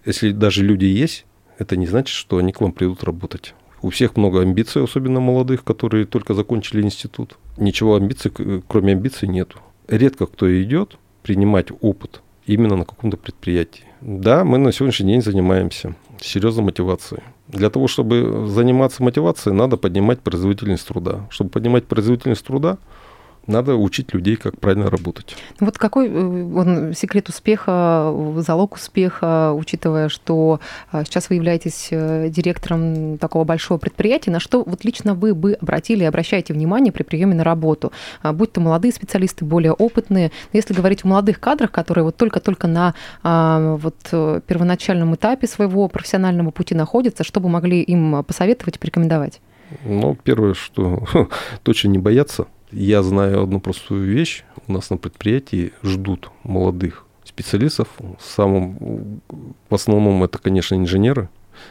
Если 0.05 0.32
даже 0.32 0.63
люди 0.63 0.86
есть, 0.86 1.27
это 1.60 1.77
не 1.77 1.86
значит, 1.86 2.15
что 2.15 2.38
они 2.38 2.51
к 2.51 2.62
вам 2.62 2.72
придут 2.72 3.03
работать. 3.03 3.53
У 3.84 3.91
всех 3.91 4.17
много 4.17 4.41
амбиций, 4.41 4.84
особенно 4.84 5.20
молодых, 5.20 5.63
которые 5.63 6.08
только 6.08 6.34
закончили 6.34 6.82
институт. 6.82 7.38
Ничего 7.58 7.96
амбиций, 7.96 8.32
кроме 8.67 8.94
амбиций, 8.94 9.27
нету 9.27 9.60
редко 9.88 10.25
кто 10.25 10.62
идет 10.62 10.98
принимать 11.24 11.68
опыт 11.82 12.22
именно 12.46 12.75
на 12.75 12.86
каком-то 12.86 13.18
предприятии. 13.18 13.86
Да, 14.01 14.44
мы 14.44 14.58
на 14.58 14.72
сегодняшний 14.72 15.13
день 15.13 15.22
занимаемся 15.22 15.96
серьезной 16.22 16.65
мотивацией. 16.65 17.24
Для 17.48 17.70
того, 17.70 17.88
чтобы 17.88 18.48
заниматься 18.48 19.04
мотивацией, 19.04 19.56
надо 19.56 19.77
поднимать 19.77 20.22
производительность 20.22 20.88
труда. 20.88 21.27
Чтобы 21.30 21.50
поднимать 21.50 21.86
производительность 21.86 22.46
труда, 22.46 22.77
надо 23.47 23.75
учить 23.75 24.13
людей, 24.13 24.35
как 24.35 24.59
правильно 24.59 24.89
работать. 24.89 25.35
Вот 25.59 25.77
какой 25.77 26.07
э, 26.07 26.11
он, 26.11 26.93
секрет 26.93 27.29
успеха, 27.29 28.13
залог 28.37 28.75
успеха, 28.75 29.53
учитывая, 29.53 30.09
что 30.09 30.59
а, 30.91 31.03
сейчас 31.03 31.29
вы 31.29 31.35
являетесь 31.35 31.89
э, 31.91 32.29
директором 32.29 33.17
такого 33.17 33.43
большого 33.43 33.77
предприятия, 33.77 34.31
на 34.31 34.39
что 34.39 34.63
вот 34.65 34.83
лично 34.83 35.13
вы 35.13 35.35
бы 35.35 35.53
обратили 35.53 36.03
и 36.03 36.07
обращаете 36.07 36.53
внимание 36.53 36.91
при 36.91 37.03
приеме 37.03 37.35
на 37.35 37.43
работу? 37.43 37.91
А, 38.21 38.33
будь 38.33 38.51
то 38.51 38.61
молодые 38.61 38.91
специалисты, 38.91 39.45
более 39.45 39.73
опытные. 39.73 40.31
Если 40.53 40.73
говорить 40.73 41.05
о 41.05 41.07
молодых 41.07 41.39
кадрах, 41.39 41.71
которые 41.71 42.03
вот 42.03 42.17
только-только 42.17 42.67
на 42.67 42.95
а, 43.23 43.75
вот 43.75 43.95
э, 44.11 44.41
первоначальном 44.45 45.15
этапе 45.15 45.47
своего 45.47 45.87
профессионального 45.87 46.51
пути 46.51 46.73
находятся, 46.73 47.23
что 47.23 47.39
бы 47.39 47.49
могли 47.49 47.81
им 47.81 48.23
посоветовать 48.23 48.77
и 48.77 48.79
порекомендовать? 48.79 49.41
Ну, 49.83 50.17
первое, 50.23 50.53
что 50.53 51.03
точно 51.63 51.89
не 51.89 51.97
бояться 51.97 52.47
я 52.72 53.03
знаю 53.03 53.43
одну 53.43 53.60
простую 53.60 54.05
вещь. 54.05 54.43
У 54.67 54.72
нас 54.74 54.89
на 54.89 54.98
предприятии 54.98 55.74
ждут 55.84 56.29
молодых 56.43 57.05
специалистов. 57.24 57.88
В, 57.98 58.24
самом, 58.24 59.22
в 59.69 59.75
основном 59.75 60.24
это, 60.24 60.38
конечно, 60.39 60.75
инженеры, 60.75 61.29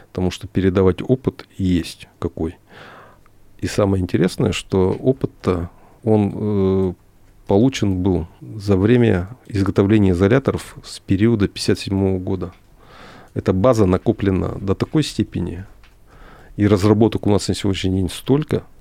потому 0.09 0.31
что 0.31 0.47
передавать 0.47 1.03
опыт 1.03 1.47
есть 1.57 2.09
какой. 2.19 2.57
И 3.59 3.67
самое 3.67 4.03
интересное, 4.03 4.53
что 4.53 4.91
опыт-то 4.93 5.71
он 6.03 6.33
э, 6.35 6.93
получен 7.47 8.03
был 8.03 8.27
за 8.41 8.77
время 8.77 9.37
изготовления 9.47 10.11
изоляторов 10.11 10.77
с 10.85 11.01
периода 11.01 11.47
1957 11.47 12.19
года. 12.19 12.53
Эта 13.33 13.53
база 13.53 13.87
накоплена 13.87 14.55
до 14.61 14.75
такой 14.75 15.03
степени, 15.03 15.65
и 16.57 16.69
разработок 16.69 17.27
у 17.27 17.31
нас 17.31 17.49
на 17.49 17.55
сегодняшний 17.55 17.99
день 17.99 18.11
столько– 18.11 18.63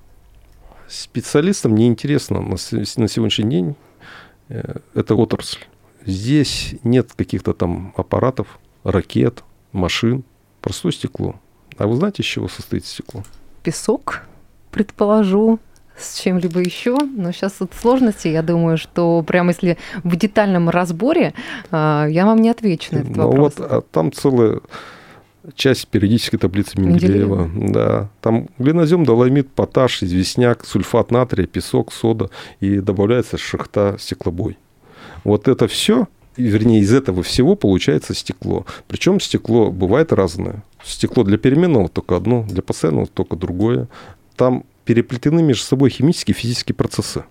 специалистам 0.88 1.76
неинтересно 1.76 2.42
на, 2.42 2.52
на 2.52 2.58
сегодняшний 2.58 3.50
день 3.50 3.76
э, 4.50 4.80
эта 4.94 5.16
отрасль. 5.16 5.60
Здесь 6.06 6.76
нет 6.84 7.14
каких-то 7.14 7.54
там 7.54 7.94
аппаратов, 7.96 8.60
ракет, 8.84 9.44
машин, 9.72 10.24
простое 10.62 10.92
стекло. 10.92 11.36
А 11.78 11.88
вы 11.88 11.96
знаете, 11.96 12.22
из 12.24 12.26
чего 12.26 12.48
состоит 12.48 12.86
стекло? 12.86 13.24
Песок, 13.64 14.24
предположу, 14.72 15.60
с 15.98 16.20
чем-либо 16.20 16.60
еще. 16.60 16.98
Но 16.98 17.32
сейчас 17.32 17.56
вот 17.60 17.72
сложности, 17.80 18.28
я 18.28 18.42
думаю, 18.42 18.78
что 18.78 19.22
прямо 19.24 19.50
если 19.50 19.78
в 20.04 20.16
детальном 20.16 20.70
разборе, 20.70 21.34
а, 21.72 22.08
я 22.08 22.26
вам 22.26 22.42
не 22.42 22.50
отвечу 22.50 22.94
на 22.96 23.00
этот 23.00 23.16
ну 23.16 23.28
вопрос. 23.28 23.54
Вот, 23.58 23.72
а 23.72 23.82
там 23.82 24.12
целая 24.12 24.60
часть 25.56 25.88
периодической 25.88 26.40
таблицы 26.40 26.80
Менделеева. 26.80 27.50
Да. 27.56 28.10
Там 28.22 28.50
глинозем, 28.58 29.06
доломит, 29.06 29.50
поташ, 29.52 30.04
известняк, 30.04 30.66
сульфат 30.66 31.12
натрия, 31.12 31.48
песок, 31.48 31.92
сода 31.92 32.30
и 32.60 32.80
добавляется 32.80 33.38
шахта 33.38 33.98
стеклобой. 34.00 34.58
Вот 35.24 35.48
это 35.48 35.68
все, 35.68 36.08
вернее, 36.38 36.80
из 36.80 36.94
этого 36.94 37.24
всего 37.24 37.56
получается 37.56 38.14
стекло. 38.14 38.66
Причем 38.88 39.20
стекло 39.20 39.72
бывает 39.72 40.14
разное. 40.14 40.64
Стекло 40.84 41.24
для 41.24 41.38
переменного 41.38 41.90
только 41.90 42.16
одно, 42.18 42.44
для 42.44 42.62
постоянного 42.62 43.08
только 43.08 43.36
другое. 43.36 43.88
Там 44.36 44.66
переплетены 44.86 45.42
между 45.44 45.64
собой 45.64 45.90
химические 45.90 46.36
и 46.36 46.38
физические 46.38 46.76
процессы. 46.76 47.24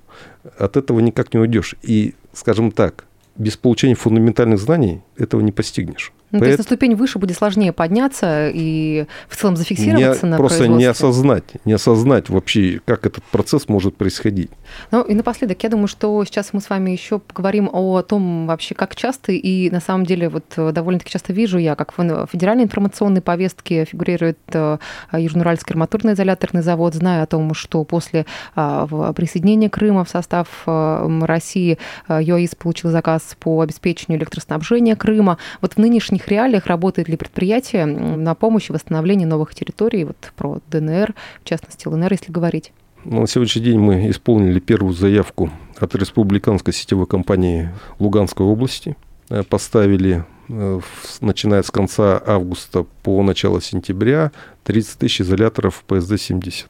От 0.58 0.76
этого 0.76 1.00
никак 1.00 1.34
не 1.34 1.40
уйдешь. 1.40 1.74
И, 1.82 2.14
скажем 2.32 2.70
так, 2.70 3.04
без 3.36 3.56
получения 3.56 3.94
фундаментальных 3.94 4.58
знаний 4.58 5.02
этого 5.16 5.40
не 5.40 5.52
постигнешь. 5.52 6.12
Ну, 6.32 6.38
Поэт... 6.38 6.42
То 6.42 6.48
есть 6.48 6.58
на 6.58 6.64
ступень 6.64 6.94
выше 6.94 7.18
будет 7.18 7.36
сложнее 7.36 7.72
подняться 7.72 8.48
и 8.48 9.06
в 9.28 9.36
целом 9.36 9.56
зафиксироваться 9.56 10.26
не, 10.26 10.30
на 10.30 10.36
Просто 10.36 10.66
не 10.66 10.84
осознать, 10.84 11.44
не 11.64 11.74
осознать 11.74 12.28
вообще, 12.28 12.80
как 12.84 13.06
этот 13.06 13.22
процесс 13.24 13.68
может 13.68 13.96
происходить. 13.96 14.50
Ну 14.90 15.02
и 15.02 15.14
напоследок, 15.14 15.62
я 15.62 15.68
думаю, 15.68 15.88
что 15.88 16.24
сейчас 16.24 16.52
мы 16.52 16.60
с 16.60 16.70
вами 16.70 16.90
еще 16.90 17.18
поговорим 17.18 17.68
о 17.72 18.02
том 18.02 18.46
вообще, 18.46 18.74
как 18.74 18.96
часто, 18.96 19.32
и 19.32 19.70
на 19.70 19.80
самом 19.80 20.06
деле 20.06 20.28
вот 20.28 20.44
довольно-таки 20.56 21.10
часто 21.10 21.32
вижу 21.32 21.58
я, 21.58 21.74
как 21.74 21.96
в 21.96 22.26
федеральной 22.32 22.64
информационной 22.64 23.20
повестке 23.20 23.84
фигурирует 23.84 24.38
э, 24.52 24.78
Южноуральский 25.12 25.72
арматурный 25.72 26.14
изоляторный 26.14 26.62
завод, 26.62 26.94
знаю 26.94 27.24
о 27.24 27.26
том, 27.26 27.54
что 27.54 27.84
после 27.84 28.26
а, 28.54 29.12
присоединения 29.12 29.68
Крыма 29.68 30.04
в 30.04 30.08
состав 30.08 30.48
э, 30.66 31.20
России 31.22 31.78
э, 32.08 32.20
ЮАИС 32.22 32.54
получил 32.54 32.90
заказ 32.90 33.36
по 33.38 33.60
обеспечению 33.60 34.18
электроснабжения 34.18 34.96
Крыма. 34.96 35.38
Вот 35.60 35.74
в 35.74 35.78
нынешних 35.78 36.21
нынешних 36.22 36.28
реалиях 36.28 36.66
работает 36.66 37.08
ли 37.08 37.16
предприятие 37.16 37.86
на 37.86 38.34
помощь 38.34 38.70
и 38.70 38.72
восстановление 38.72 39.26
новых 39.26 39.54
территорий, 39.54 40.04
вот 40.04 40.32
про 40.36 40.60
ДНР, 40.70 41.14
в 41.42 41.48
частности 41.48 41.88
ЛНР, 41.88 42.12
если 42.12 42.32
говорить? 42.32 42.72
Ну, 43.04 43.22
на 43.22 43.26
сегодняшний 43.26 43.62
день 43.62 43.78
мы 43.78 44.10
исполнили 44.10 44.60
первую 44.60 44.94
заявку 44.94 45.50
от 45.78 45.94
республиканской 45.94 46.72
сетевой 46.72 47.06
компании 47.06 47.70
Луганской 47.98 48.46
области. 48.46 48.96
Э, 49.28 49.42
поставили, 49.42 50.24
э, 50.48 50.80
начиная 51.20 51.62
с 51.62 51.70
конца 51.70 52.22
августа 52.24 52.86
по 53.02 53.22
начало 53.22 53.60
сентября, 53.60 54.30
30 54.64 54.98
тысяч 54.98 55.22
изоляторов 55.22 55.84
ПСД-70. 55.88 56.66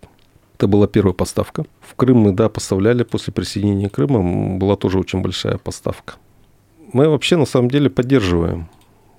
Это 0.56 0.66
была 0.66 0.86
первая 0.86 1.12
поставка. 1.12 1.64
В 1.80 1.94
Крым 1.96 2.18
мы, 2.18 2.32
да, 2.32 2.48
поставляли 2.48 3.02
после 3.02 3.32
присоединения 3.32 3.88
Крыма. 3.88 4.56
Была 4.58 4.76
тоже 4.76 4.98
очень 4.98 5.20
большая 5.20 5.58
поставка. 5.58 6.14
Мы 6.92 7.08
вообще, 7.08 7.36
на 7.36 7.46
самом 7.46 7.68
деле, 7.68 7.90
поддерживаем 7.90 8.68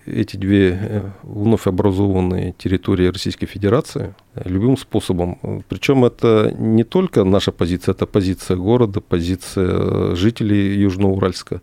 эти 0.06 0.38
две 0.38 0.78
э, 0.80 1.10
вновь 1.24 1.68
образованные 1.68 2.54
территории 2.58 3.08
Российской 3.08 3.46
Федерации 3.46 4.16
любым 4.46 4.78
способом. 4.78 5.64
Причем 5.70 6.06
это 6.06 6.54
не 6.58 6.84
только 6.84 7.24
наша 7.24 7.52
позиция, 7.52 7.94
это 7.94 8.06
позиция 8.06 8.58
города, 8.58 9.02
позиция 9.02 10.16
жителей 10.16 10.76
Южноуральска. 10.80 11.62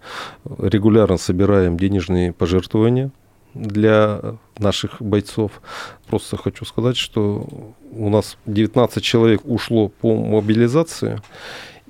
Регулярно 0.59 1.18
собираем 1.18 1.76
денежные 1.76 2.33
пожертвования 2.33 3.11
для 3.55 4.37
наших 4.59 5.03
бойцов. 5.03 5.61
Просто 6.07 6.37
хочу 6.37 6.64
сказать, 6.64 6.96
что 6.96 7.46
у 7.92 8.09
нас 8.09 8.37
19 8.46 9.03
человек 9.03 9.42
ушло 9.44 9.88
по 9.88 10.14
мобилизации, 10.14 11.20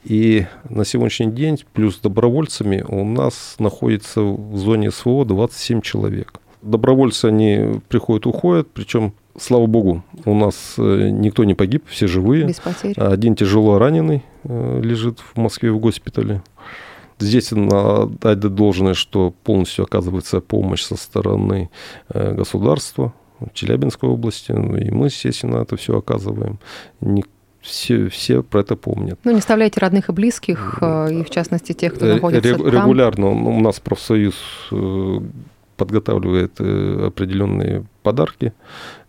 и 0.04 0.46
на 0.68 0.84
сегодняшний 0.84 1.30
день 1.30 1.62
плюс 1.74 1.98
добровольцами 1.98 2.84
у 2.88 3.04
нас 3.04 3.56
находится 3.58 4.22
в 4.22 4.56
зоне 4.56 4.90
СВО 4.90 5.24
27 5.26 5.82
человек. 5.82 6.39
Добровольцы, 6.62 7.26
они 7.26 7.80
приходят, 7.88 8.26
уходят, 8.26 8.68
причем 8.72 9.12
Слава 9.38 9.66
богу, 9.66 10.02
у 10.24 10.34
нас 10.34 10.74
э, 10.76 11.08
никто 11.10 11.44
не 11.44 11.54
погиб, 11.54 11.84
все 11.86 12.06
живые. 12.06 12.46
Без 12.46 12.60
потерь. 12.60 12.94
Один 12.98 13.36
тяжело 13.36 13.78
раненый 13.78 14.24
э, 14.44 14.80
лежит 14.82 15.20
в 15.20 15.38
Москве 15.38 15.70
в 15.70 15.78
госпитале. 15.78 16.42
Здесь 17.18 17.52
надо 17.52 18.06
дать 18.06 18.40
должное, 18.40 18.94
что 18.94 19.32
полностью 19.44 19.84
оказывается 19.84 20.40
помощь 20.40 20.82
со 20.82 20.96
стороны 20.96 21.70
э, 22.08 22.34
государства, 22.34 23.14
Челябинской 23.54 24.08
области, 24.08 24.52
ну 24.52 24.76
и 24.76 24.90
мы, 24.90 25.06
естественно, 25.06 25.58
это 25.58 25.76
все 25.76 25.96
оказываем. 25.96 26.58
Все, 27.62 28.08
все 28.08 28.42
про 28.42 28.60
это 28.60 28.74
помнят. 28.74 29.18
Ну, 29.24 29.32
не 29.32 29.38
оставляйте 29.38 29.80
родных 29.80 30.08
и 30.08 30.12
близких, 30.12 30.78
и 30.82 31.22
в 31.22 31.30
частности 31.30 31.72
тех, 31.72 31.94
кто 31.94 32.06
находится 32.06 32.50
Ре- 32.50 32.56
там. 32.56 32.66
Регулярно 32.68 33.28
у 33.28 33.60
нас 33.60 33.80
профсоюз 33.80 34.34
подготавливает 35.80 36.60
определенные 36.60 37.86
подарки 38.02 38.52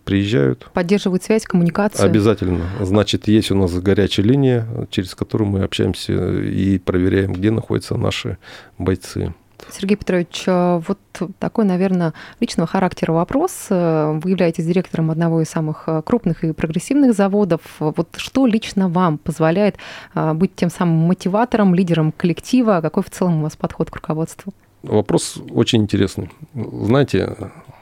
приезжают. 0.06 0.70
Поддерживают 0.74 1.24
связь, 1.24 1.44
коммуникацию? 1.44 2.06
Обязательно. 2.06 2.66
Значит, 2.80 3.28
есть 3.28 3.52
у 3.52 3.56
нас 3.56 3.72
горячая 3.74 4.26
линия, 4.26 4.68
через 4.90 5.14
которую 5.14 5.50
мы 5.50 5.64
общаемся 5.64 6.14
и 6.14 6.80
проверяем, 6.80 7.34
где 7.34 7.52
находятся 7.52 7.98
наши 7.98 8.38
бойцы. 8.78 9.34
Сергей 9.70 9.96
Петрович, 9.96 10.44
э, 10.48 10.82
вот 10.88 11.00
такой, 11.40 11.66
наверное, 11.66 12.14
личного 12.40 12.68
характера 12.68 13.12
вопрос. 13.12 13.68
Э, 13.70 14.20
вы 14.22 14.32
являетесь 14.32 14.66
директором 14.66 15.12
одного 15.12 15.42
из 15.42 15.50
самых 15.50 15.84
э, 15.88 16.02
крупных 16.04 16.44
и 16.44 16.52
прогрессивных 16.52 17.14
заводов. 17.14 17.62
Вот 17.80 18.10
что 18.18 18.48
лично 18.48 18.90
вам 18.90 19.18
позволяет 19.18 19.78
быть 20.16 20.56
тем 20.56 20.70
самым 20.70 20.96
мотиватором, 21.08 21.76
лидером 21.76 22.12
коллектива? 22.12 22.80
Какой 22.82 23.04
в 23.04 23.10
целом 23.10 23.40
у 23.40 23.44
вас 23.44 23.56
подход 23.56 23.90
к 23.90 23.96
руководству? 23.96 24.54
Вопрос 24.84 25.38
очень 25.52 25.84
интересный. 25.84 26.30
Знаете, 26.56 27.36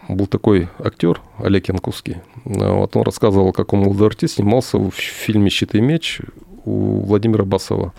был 0.10 0.28
такой 0.28 0.68
актер 0.80 1.22
Олег 1.38 1.70
Янковский. 1.70 2.18
Вот 2.44 2.96
он 2.96 3.04
рассказывал, 3.04 3.54
как 3.54 3.74
он 3.74 3.82
молодой 3.82 4.08
артист 4.08 4.36
снимался 4.36 4.78
в 4.78 4.92
фильме 4.92 5.50
«Щит 5.50 5.76
и 5.76 5.82
меч» 5.82 6.22
у 6.66 7.00
Владимира 7.02 7.46
Басова. 7.46 7.94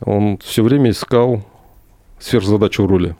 Он 0.00 0.38
все 0.38 0.62
время 0.62 0.90
искал 0.90 1.42
сверхзадачу 2.18 2.86
роли. 2.86 3.16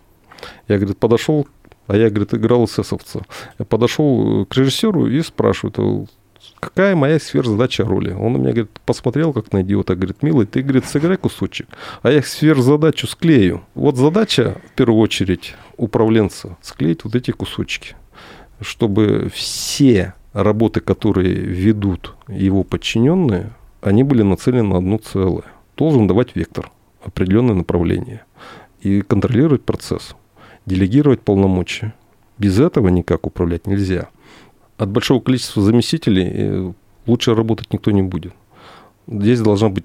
Я, 0.68 0.76
говорит, 0.76 0.98
подошел, 0.98 1.46
а 1.86 1.96
я, 1.96 2.10
говорит, 2.10 2.34
играл 2.34 2.64
эсэсовца. 2.64 3.22
Я 3.58 3.64
подошел 3.64 4.44
к 4.46 4.56
режиссеру 4.56 5.06
и 5.06 5.22
спрашиваю, 5.22 6.06
какая 6.64 6.96
моя 6.96 7.18
сверхзадача 7.18 7.84
роли? 7.84 8.12
Он 8.12 8.32
на 8.32 8.36
меня, 8.38 8.50
говорит, 8.50 8.70
посмотрел 8.84 9.32
как 9.32 9.52
на 9.52 9.62
идиота, 9.62 9.94
говорит, 9.94 10.22
милый, 10.22 10.46
ты, 10.46 10.62
говорит, 10.62 10.86
сыграй 10.86 11.16
кусочек, 11.16 11.68
а 12.02 12.10
я 12.10 12.22
сверхзадачу 12.22 13.06
склею. 13.06 13.62
Вот 13.74 13.96
задача, 13.96 14.56
в 14.72 14.76
первую 14.76 15.00
очередь, 15.00 15.54
управленца, 15.76 16.56
склеить 16.62 17.04
вот 17.04 17.14
эти 17.14 17.30
кусочки 17.30 17.96
чтобы 18.60 19.30
все 19.32 20.14
работы, 20.32 20.80
которые 20.80 21.34
ведут 21.34 22.14
его 22.28 22.64
подчиненные, 22.64 23.52
они 23.80 24.02
были 24.02 24.22
нацелены 24.22 24.68
на 24.68 24.78
одно 24.78 24.98
целое. 24.98 25.44
Должен 25.76 26.06
давать 26.06 26.34
вектор, 26.34 26.70
определенное 27.04 27.54
направление 27.54 28.24
и 28.80 29.02
контролировать 29.02 29.64
процесс, 29.64 30.14
делегировать 30.66 31.20
полномочия. 31.20 31.94
Без 32.38 32.58
этого 32.58 32.88
никак 32.88 33.26
управлять 33.26 33.66
нельзя. 33.66 34.08
От 34.76 34.88
большого 34.90 35.20
количества 35.20 35.62
заместителей 35.62 36.30
э, 36.32 36.72
лучше 37.06 37.34
работать 37.34 37.72
никто 37.72 37.90
не 37.90 38.02
будет. 38.02 38.32
Здесь 39.06 39.40
должна 39.40 39.68
быть 39.68 39.84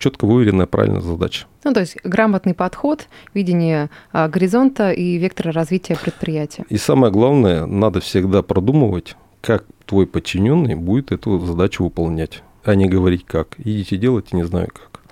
четко 0.00 0.26
выверенная 0.26 0.66
правильная 0.66 1.00
задача. 1.00 1.46
Ну, 1.62 1.72
то 1.72 1.80
есть 1.80 1.96
грамотный 2.02 2.54
подход, 2.54 3.06
видение 3.34 3.90
а, 4.12 4.28
горизонта 4.28 4.90
и 4.92 5.18
вектора 5.18 5.52
развития 5.52 5.96
предприятия. 6.02 6.64
И 6.68 6.78
самое 6.78 7.12
главное, 7.12 7.66
надо 7.66 8.00
всегда 8.00 8.42
продумывать, 8.42 9.14
как 9.42 9.64
твой 9.84 10.06
подчиненный 10.06 10.74
будет 10.74 11.12
эту 11.12 11.38
задачу 11.38 11.84
выполнять, 11.84 12.42
а 12.64 12.74
не 12.74 12.88
говорить 12.88 13.26
как. 13.26 13.54
Идите 13.58 13.98
делайте, 13.98 14.36
не 14.36 14.44
знаю 14.44 14.68
как. 14.68 15.02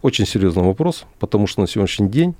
Очень 0.00 0.26
серьезный 0.26 0.64
вопрос, 0.64 1.04
потому 1.20 1.46
что 1.46 1.60
на 1.60 1.68
сегодняшний 1.68 2.08
день 2.08 2.34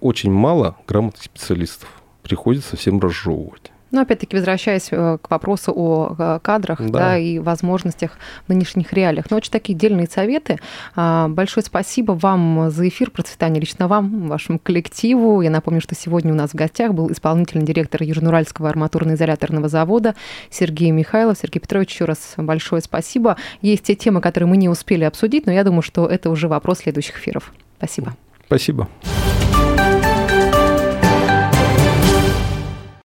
очень 0.00 0.30
мало 0.30 0.76
грамотных 0.86 1.24
специалистов. 1.24 1.88
Приходится 2.22 2.76
всем 2.76 3.00
разжевывать. 3.00 3.71
Но 3.92 4.00
опять-таки, 4.00 4.36
возвращаясь 4.36 4.88
э, 4.90 5.18
к 5.20 5.30
вопросу 5.30 5.72
о 5.74 6.16
э, 6.18 6.38
кадрах 6.42 6.80
да. 6.80 6.98
Да, 6.98 7.18
и 7.18 7.38
возможностях 7.38 8.12
в 8.46 8.48
нынешних 8.48 8.92
реалиях. 8.92 9.30
Но 9.30 9.36
очень 9.36 9.50
такие 9.50 9.78
дельные 9.78 10.06
советы. 10.06 10.58
А, 10.96 11.28
большое 11.28 11.64
спасибо 11.64 12.12
вам 12.12 12.70
за 12.70 12.88
эфир, 12.88 13.10
процветания 13.10 13.60
лично 13.60 13.88
вам, 13.88 14.28
вашему 14.28 14.58
коллективу. 14.58 15.42
Я 15.42 15.50
напомню, 15.50 15.80
что 15.80 15.94
сегодня 15.94 16.32
у 16.32 16.36
нас 16.36 16.50
в 16.50 16.54
гостях 16.54 16.94
был 16.94 17.12
исполнительный 17.12 17.66
директор 17.66 18.02
Южноуральского 18.02 18.70
арматурно-изоляторного 18.70 19.68
завода 19.68 20.14
Сергей 20.50 20.90
Михайлов. 20.90 21.38
Сергей 21.38 21.60
Петрович, 21.60 21.92
еще 21.92 22.06
раз 22.06 22.34
большое 22.38 22.80
спасибо. 22.80 23.36
Есть 23.60 23.84
те 23.84 23.94
темы, 23.94 24.22
которые 24.22 24.48
мы 24.48 24.56
не 24.56 24.70
успели 24.70 25.04
обсудить, 25.04 25.44
но 25.46 25.52
я 25.52 25.64
думаю, 25.64 25.82
что 25.82 26.06
это 26.06 26.30
уже 26.30 26.48
вопрос 26.48 26.78
следующих 26.78 27.18
эфиров. 27.18 27.52
Спасибо. 27.76 28.16
Спасибо. 28.46 28.88